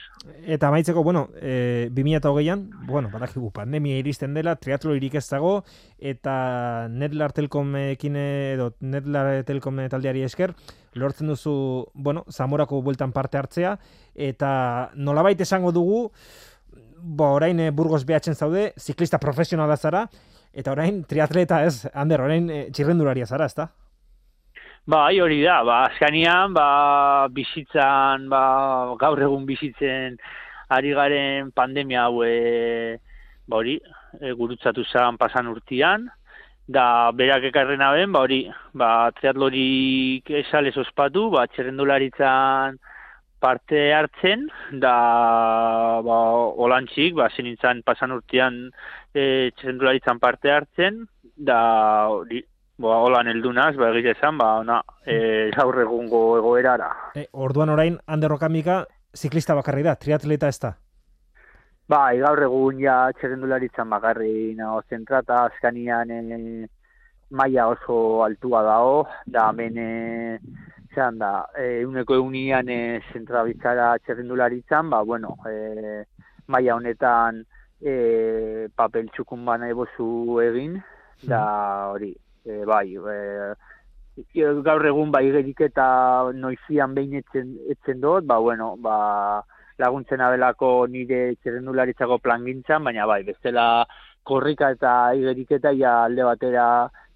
Eta 0.47 0.71
maitzeko, 0.71 1.03
bueno, 1.03 1.27
e, 1.35 1.88
2008an, 1.93 2.62
bueno, 2.87 3.11
badakigu 3.12 3.51
pandemia 3.53 3.99
iristen 3.99 4.35
dela, 4.35 4.55
triatlo 4.57 4.95
irik 4.97 5.17
ez 5.19 5.27
dago, 5.29 5.65
eta 5.99 6.87
Netlar 6.88 7.35
Telcomekin 7.37 8.17
edo 8.17 8.71
Netlar 8.81 9.43
Telcom 9.49 9.83
taldeari 9.91 10.23
esker, 10.23 10.55
lortzen 10.95 11.33
duzu, 11.33 11.88
bueno, 11.95 12.25
Zamorako 12.31 12.83
bueltan 12.83 13.12
parte 13.12 13.38
hartzea, 13.38 13.77
eta 14.14 14.90
nolabait 14.94 15.40
esango 15.40 15.72
dugu, 15.72 16.11
bo, 17.03 17.33
orain 17.35 17.59
e, 17.61 17.70
Burgos 17.70 18.05
behatzen 18.07 18.35
zaude, 18.35 18.72
ziklista 18.79 19.18
profesionala 19.18 19.77
zara, 19.77 20.07
eta 20.53 20.72
orain 20.72 21.03
triatleta 21.09 21.62
ez, 21.66 21.88
Ander, 21.94 22.22
orain 22.22 22.48
e, 22.51 22.61
txirrendularia 22.70 23.27
zara, 23.27 23.48
ezta? 23.51 23.68
Ba, 24.87 25.05
hori 25.14 25.42
da, 25.44 25.61
ba, 25.62 25.85
azkanian, 25.87 26.55
ba, 26.55 27.29
bizitzan, 27.31 28.29
ba, 28.31 28.42
gaur 28.98 29.20
egun 29.22 29.44
bizitzen 29.46 30.16
ari 30.72 30.90
garen 30.96 31.53
pandemia 31.55 32.09
hau, 32.09 32.25
e, 32.27 32.98
ba, 33.46 33.61
hori, 33.61 33.77
e, 34.20 34.33
gurutzatu 34.38 34.85
zan 34.85 35.18
pasan 35.20 35.51
urtian, 35.53 36.09
da, 36.66 37.12
berak 37.14 37.46
ekarren 37.51 37.83
aben, 37.83 38.11
ba, 38.14 38.25
hori, 38.27 38.42
ba, 38.75 39.11
triatlorik 39.18 40.31
esales 40.42 40.77
ospatu, 40.83 41.29
ba, 41.31 41.46
txerrendularitzan, 41.53 42.79
parte 43.43 43.91
hartzen, 43.95 44.47
da 44.85 44.95
ba, 46.07 46.19
olantxik, 46.67 47.17
ba, 47.19 47.29
zenintzen 47.35 47.83
pasan 47.87 48.15
urtean 48.15 48.69
e, 49.15 49.51
parte 50.21 50.53
hartzen, 50.53 51.03
da 51.37 51.59
ba, 52.79 52.97
holan 53.03 53.29
eldunaz, 53.35 53.75
ba, 53.77 53.91
egite 53.91 54.15
esan, 54.17 54.39
ba, 54.39 54.55
ona, 54.63 54.81
e, 55.05 55.51
gaur 55.57 55.81
egungo 55.83 56.23
egoerara. 56.39 56.91
E, 57.15 57.27
orduan 57.33 57.75
orain, 57.75 57.99
anderrokamika, 58.07 58.85
ziklista 59.17 59.55
bakarri 59.59 59.83
da, 59.83 59.97
triatleta 59.97 60.49
ez 60.49 60.59
da? 60.63 60.75
Ba, 61.91 62.05
gaur 62.23 62.47
egun 62.47 62.79
ja 62.81 63.11
txerrendularitzan 63.19 63.91
bakarri 63.91 64.55
nago 64.57 64.83
zentrata, 64.89 65.47
azkanian 65.51 66.15
e, 66.15 66.69
maia 67.33 67.67
oso 67.73 68.23
altua 68.25 68.63
dago, 68.63 69.03
da 69.27 69.49
hemen 69.51 70.39
zean 70.95 71.19
da, 71.19 71.47
e, 71.57 71.85
uneko 71.85 72.17
eunian 72.21 72.69
e, 72.69 73.01
zentrabitzara 73.13 73.97
txerrendularitzan, 74.05 74.91
ba, 74.91 75.03
bueno, 75.03 75.37
e, 75.49 76.05
maia 76.53 76.77
honetan 76.77 77.43
e, 77.81 78.69
papel 78.77 79.09
txukun 79.15 79.45
bana 79.45 79.71
ebozu 79.73 80.41
egin, 80.45 80.79
da 81.23 81.43
hori, 81.93 82.13
e, 82.45 82.63
bai, 82.69 82.87
e, 82.97 84.47
gaur 84.67 84.87
egun 84.87 85.11
bai 85.11 85.25
gerik 85.33 85.65
eta 85.69 85.87
noizian 86.37 86.95
behin 86.95 87.19
etzen, 87.23 87.57
etzen 87.73 88.01
dut, 88.01 88.27
ba, 88.29 88.39
bueno, 88.39 88.75
ba, 88.79 88.97
laguntzen 89.83 90.21
abelako 90.21 90.87
nire 90.87 91.35
txerrendularitzako 91.41 92.19
plangintzan, 92.23 92.85
baina 92.85 93.07
bai, 93.09 93.23
bestela 93.27 93.85
korrika 94.23 94.71
eta 94.77 95.15
igeriketa 95.19 95.73
ja 95.75 96.05
alde 96.05 96.27
batera 96.29 96.67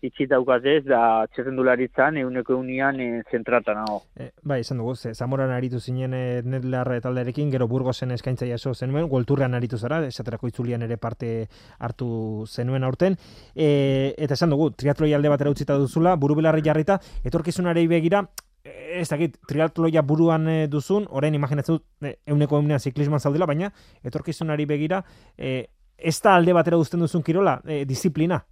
itxi 0.05 0.27
daukatez 0.29 0.85
da 0.85 1.27
txerrendularitzan 1.33 2.19
euneko 2.21 2.57
eunian 2.57 3.01
e, 3.01 3.09
zentrata 3.31 3.75
nago. 3.75 4.03
E, 4.17 4.31
bai, 4.43 4.61
esan 4.61 4.81
dugu, 4.83 4.95
ze, 4.97 5.15
Zamoran 5.15 5.51
aritu 5.55 5.81
zinen 5.81 6.15
e, 6.15 6.25
netlar 6.45 6.91
talderekin, 7.03 7.51
gero 7.51 7.69
Burgosen 7.69 8.13
eskaintza 8.15 8.49
jaso 8.49 8.75
zenuen, 8.75 9.09
golturrean 9.09 9.55
aritu 9.55 9.79
zara, 9.79 10.03
esaterako 10.07 10.51
itzulian 10.53 10.83
ere 10.83 10.99
parte 10.99 11.49
hartu 11.79 12.45
zenuen 12.47 12.85
aurten, 12.85 13.17
e, 13.55 14.15
eta 14.19 14.35
esan 14.35 14.53
dugu, 14.53 14.71
triatloi 14.77 15.13
alde 15.15 15.33
batera 15.33 15.51
utzita 15.51 15.79
duzula, 15.81 16.17
buru 16.17 16.37
belarri 16.37 16.65
jarrita, 16.65 17.01
etorkizunarei 17.25 17.87
begira, 17.91 18.27
ez 18.67 19.09
dakit, 19.09 19.39
triatloia 19.49 20.03
buruan 20.03 20.49
e, 20.49 20.59
duzun, 20.69 21.07
orain 21.11 21.35
imaginatzen 21.35 21.79
dut, 21.79 21.87
e, 22.03 22.17
euneko 22.27 22.59
eunean 22.61 22.81
ziklisman 22.81 23.21
zaudela, 23.21 23.47
baina 23.47 23.73
etorkizunari 24.05 24.67
begira, 24.67 25.03
e, 25.39 25.69
ez 25.97 26.19
da 26.23 26.37
alde 26.37 26.53
batera 26.57 26.79
uzten 26.81 27.01
duzun 27.01 27.25
kirola, 27.25 27.61
e, 27.65 27.85
disiplina, 27.89 28.43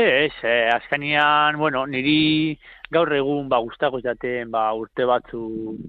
Ez, 0.00 0.32
eh, 0.44 0.70
azkanian, 0.72 1.58
bueno, 1.58 1.82
niri 1.84 2.58
gaur 2.90 3.10
egun 3.12 3.50
ba, 3.52 3.58
guztako 3.60 3.98
jaten 4.00 4.48
ba, 4.48 4.62
urte 4.72 5.04
batzu 5.04 5.40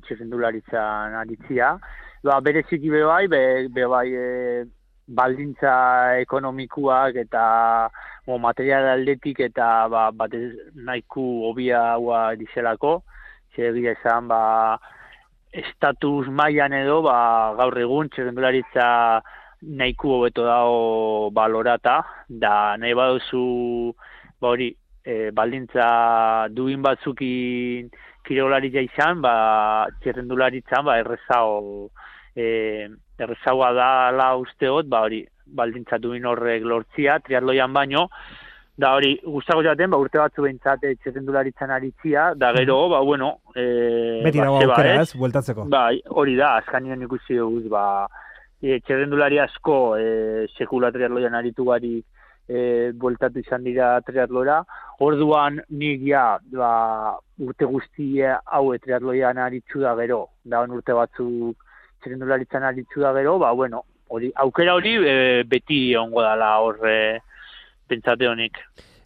txezendularitzan 0.03 1.15
aritzia. 1.21 1.69
Ba, 2.27 2.41
bere 2.43 2.65
txiki 2.67 2.91
bebai, 2.91 3.29
be, 3.31 3.41
bebai 3.71 4.09
e, 4.11 4.25
baldintza 5.07 5.75
ekonomikuak 6.25 7.21
eta 7.23 7.45
bo, 8.27 8.35
material 8.35 8.89
aldetik 8.97 9.39
eta 9.47 9.87
ba, 9.87 10.09
batez 10.11 10.57
nahiku 10.75 11.47
hobia 11.47 11.95
hua 11.95 12.35
dizelako. 12.35 12.97
Txegia 13.55 13.95
esan, 13.95 14.27
ba, 14.27 14.41
estatus 15.63 16.27
mailan 16.27 16.75
edo, 16.83 16.99
ba, 17.07 17.15
gaur 17.63 17.79
egun 17.79 18.11
txezendularitza 18.11 18.89
nahiko 19.61 20.17
hobeto 20.17 20.43
dago 20.45 21.29
balorata, 21.31 22.01
da 22.27 22.77
nahi 22.77 22.93
baduzu 22.93 23.93
ba 24.41 24.49
hori, 24.49 24.75
e, 25.05 25.31
baldintza 25.31 26.47
duin 26.49 26.81
batzukin 26.81 27.89
kirolari 28.25 28.71
izan, 28.83 29.21
ba, 29.21 29.87
txerrendularitzan, 30.01 30.85
ba, 30.85 30.97
errezago, 31.01 31.89
e, 32.35 32.89
errezagoa 33.21 33.71
da 33.73 33.89
la 34.11 34.35
usteot, 34.37 34.87
ba, 34.89 35.03
hori, 35.05 35.25
baldintza 35.45 35.99
duin 35.99 36.25
horrek 36.25 36.63
lortzia, 36.63 37.19
triatloian 37.19 37.73
baino, 37.73 38.07
da 38.81 38.93
hori, 38.95 39.15
guztago 39.25 39.61
jaten, 39.65 39.91
ba, 39.91 39.99
urte 40.01 40.21
batzu 40.21 40.45
behintzate 40.45 40.95
txerrendularitzan 41.01 41.73
aritzia, 41.75 42.31
da 42.35 42.53
gero, 42.57 42.87
ba, 42.89 43.01
bueno, 43.05 43.35
e, 43.53 44.21
Beti 44.25 44.39
ba, 44.41 44.47
dago 44.47 44.61
aukera 44.61 45.01
ez, 45.01 45.11
bueltatzeko. 45.17 45.67
Ba, 45.69 45.89
hori 46.09 46.37
da, 46.39 46.55
azkanien 46.61 47.05
ikusi 47.05 47.37
dugu, 47.41 47.67
ba, 47.73 47.85
e, 48.61 48.79
txerrendulari 48.85 49.39
asko 49.41 49.97
e, 49.97 50.47
sekula 50.57 50.91
triatloian 50.93 51.35
aritu 51.35 51.65
gari 51.65 51.97
e, 52.47 52.91
bueltatu 52.93 53.41
izan 53.41 53.65
dira 53.65 53.95
triatlora. 54.05 54.61
Orduan 55.01 55.59
nik 55.69 56.03
ja 56.05 56.25
ba, 56.53 57.17
urte 57.41 57.65
guztia 57.65 58.37
hau 58.45 58.69
triatloian 58.77 59.41
aritzu 59.41 59.81
da 59.81 59.95
gero, 59.99 60.27
da 60.43 60.61
urte 60.67 60.93
batzuk 60.97 61.67
txerrendularitzan 62.01 62.63
aritzu 62.69 63.01
da 63.01 63.13
gero, 63.17 63.37
ba, 63.41 63.51
bueno, 63.57 63.83
hori, 64.09 64.31
aukera 64.43 64.75
hori 64.77 64.95
e, 64.97 65.43
beti 65.47 65.81
ongo 65.95 66.21
dala 66.25 66.53
horre 66.61 66.95
pentsate 67.89 68.27
honik. 68.27 68.61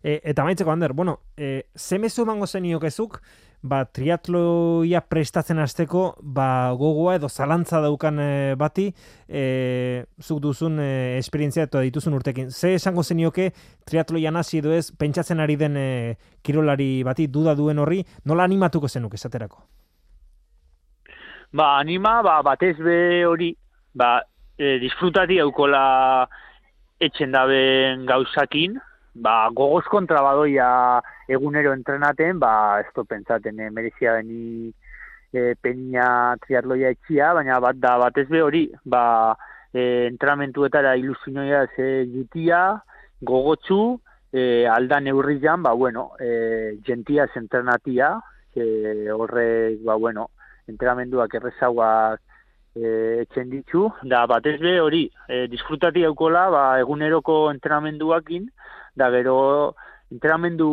E, 0.06 0.20
eta 0.32 0.46
maitzeko, 0.46 0.72
Ander, 0.72 0.94
bueno, 0.94 1.20
e, 1.38 1.66
zemezu 1.76 2.24
emango 2.24 2.48
zenio 2.48 2.80
kezuk, 2.80 3.22
ba, 3.66 3.82
triatloia 3.90 5.02
prestatzen 5.10 5.60
hasteko 5.60 6.06
ba, 6.22 6.72
gogoa 6.78 7.16
edo 7.18 7.30
zalantza 7.30 7.82
daukan 7.84 8.20
e, 8.22 8.30
bati 8.60 8.88
e, 9.28 10.06
zuk 10.22 10.42
duzun 10.44 10.80
e, 10.80 11.18
esperientzia 11.20 11.66
eta 11.68 11.82
dituzun 11.86 12.16
urtekin. 12.18 12.52
Ze 12.52 12.76
esango 12.78 13.04
zenioke 13.04 13.50
triatloia 13.88 14.32
nazi 14.32 14.62
edo 14.62 14.74
ez 14.74 14.92
pentsatzen 14.92 15.42
ari 15.42 15.58
den 15.60 15.78
e, 15.78 15.90
kirolari 16.46 17.04
bati 17.04 17.28
duda 17.28 17.56
duen 17.58 17.82
horri, 17.82 18.04
nola 18.26 18.46
animatuko 18.46 18.88
zenuk 18.88 19.18
esaterako? 19.18 19.66
Ba, 21.56 21.78
anima, 21.80 22.22
ba, 22.22 22.42
batez 22.44 22.76
be 22.84 22.98
hori, 23.26 23.54
ba, 23.96 24.20
e, 24.58 24.78
disfrutati 24.84 25.40
eukola 25.40 26.28
etxen 27.00 27.32
daben 27.36 28.06
gauzakin, 28.08 28.78
ba, 29.16 29.50
gogoz 29.56 29.86
kontra 29.88 30.22
badoia 30.22 31.02
egunero 31.28 31.74
entrenaten, 31.74 32.40
ba, 32.40 32.82
ez 32.84 32.92
du 32.96 33.06
pentsaten, 33.08 33.60
e, 33.60 33.70
merezia 33.72 34.18
beni 34.20 34.74
e, 35.32 35.56
peina 35.56 36.36
triatloia 36.44 36.92
etxia, 36.94 37.32
baina 37.38 37.62
bat 37.64 37.80
da, 37.80 37.96
bat 38.02 38.20
be 38.30 38.42
hori, 38.44 38.66
ba, 38.84 39.36
e, 39.72 40.08
entrenamentuetara 40.12 40.96
ilusinoia 41.00 41.66
ze 41.76 42.06
jutia, 42.12 42.82
gogotsu, 43.22 44.00
e, 44.32 44.66
alda 44.68 45.00
neurrian, 45.00 45.64
ba, 45.64 45.74
bueno, 45.74 46.12
e, 46.20 46.78
gentia 46.84 47.28
zentrenatia, 47.34 48.20
e, 48.54 49.10
horrek, 49.12 49.80
ba, 49.88 49.96
bueno, 49.96 50.30
entrenamenduak 50.68 51.34
errezagoak 51.40 52.20
e, 52.76 53.24
etxen 53.24 53.50
ditu, 53.50 53.88
da 54.04 54.26
batez 54.28 54.60
be 54.60 54.76
hori, 54.84 55.06
e, 55.32 55.46
disfrutati 55.48 56.04
eukola, 56.04 56.50
ba, 56.52 56.66
eguneroko 56.84 57.46
entrenamenduakin, 57.54 58.50
da 58.96 59.10
gero 59.12 59.76
enteramendu 60.12 60.70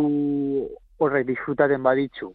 horrek 0.99 1.27
disfrutaten 1.27 1.83
baditzu. 1.83 2.33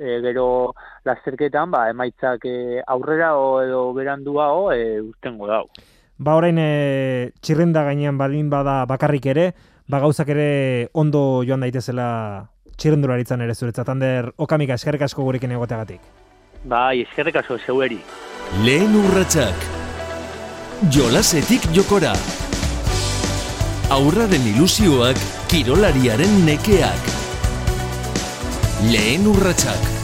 E, 0.00 0.20
gero 0.24 0.74
lasterketan, 1.04 1.72
ba, 1.72 1.86
emaitzak 1.92 2.46
e, 2.48 2.80
aurrera 2.88 3.34
o, 3.36 3.60
edo 3.60 3.82
berandua 3.96 4.52
o, 4.56 4.70
e, 4.72 5.00
ustengo 5.00 5.48
dau. 5.50 5.66
Ba, 6.20 6.36
orain 6.36 6.56
e, 6.60 7.32
txirrenda 7.40 7.84
gainean 7.84 8.16
badin 8.20 8.48
bada 8.52 8.84
bakarrik 8.88 9.28
ere, 9.32 9.50
ba, 9.88 10.00
gauzak 10.00 10.32
ere 10.32 10.88
ondo 10.92 11.42
joan 11.48 11.66
daitezela 11.66 12.08
txirrendularitzan 12.80 13.44
ere 13.44 13.54
zuretzat, 13.54 13.88
Ander, 13.92 14.32
okamika, 14.40 14.78
eskerrik 14.80 15.04
asko 15.04 15.26
gurekin 15.26 15.52
egoteagatik. 15.56 16.00
Bai, 16.64 17.02
eskerrik 17.04 17.40
asko 17.42 17.58
zeueri. 17.60 18.00
Lehen 18.64 18.96
urratsak. 19.04 19.68
Jolasetik 20.92 21.68
jokora. 21.76 22.14
Aurraren 23.90 24.44
ilusioak, 24.46 25.18
kirolariaren 25.50 26.36
nekeak. 26.46 27.08
Lehen 28.86 29.26
urratsak. 29.26 29.99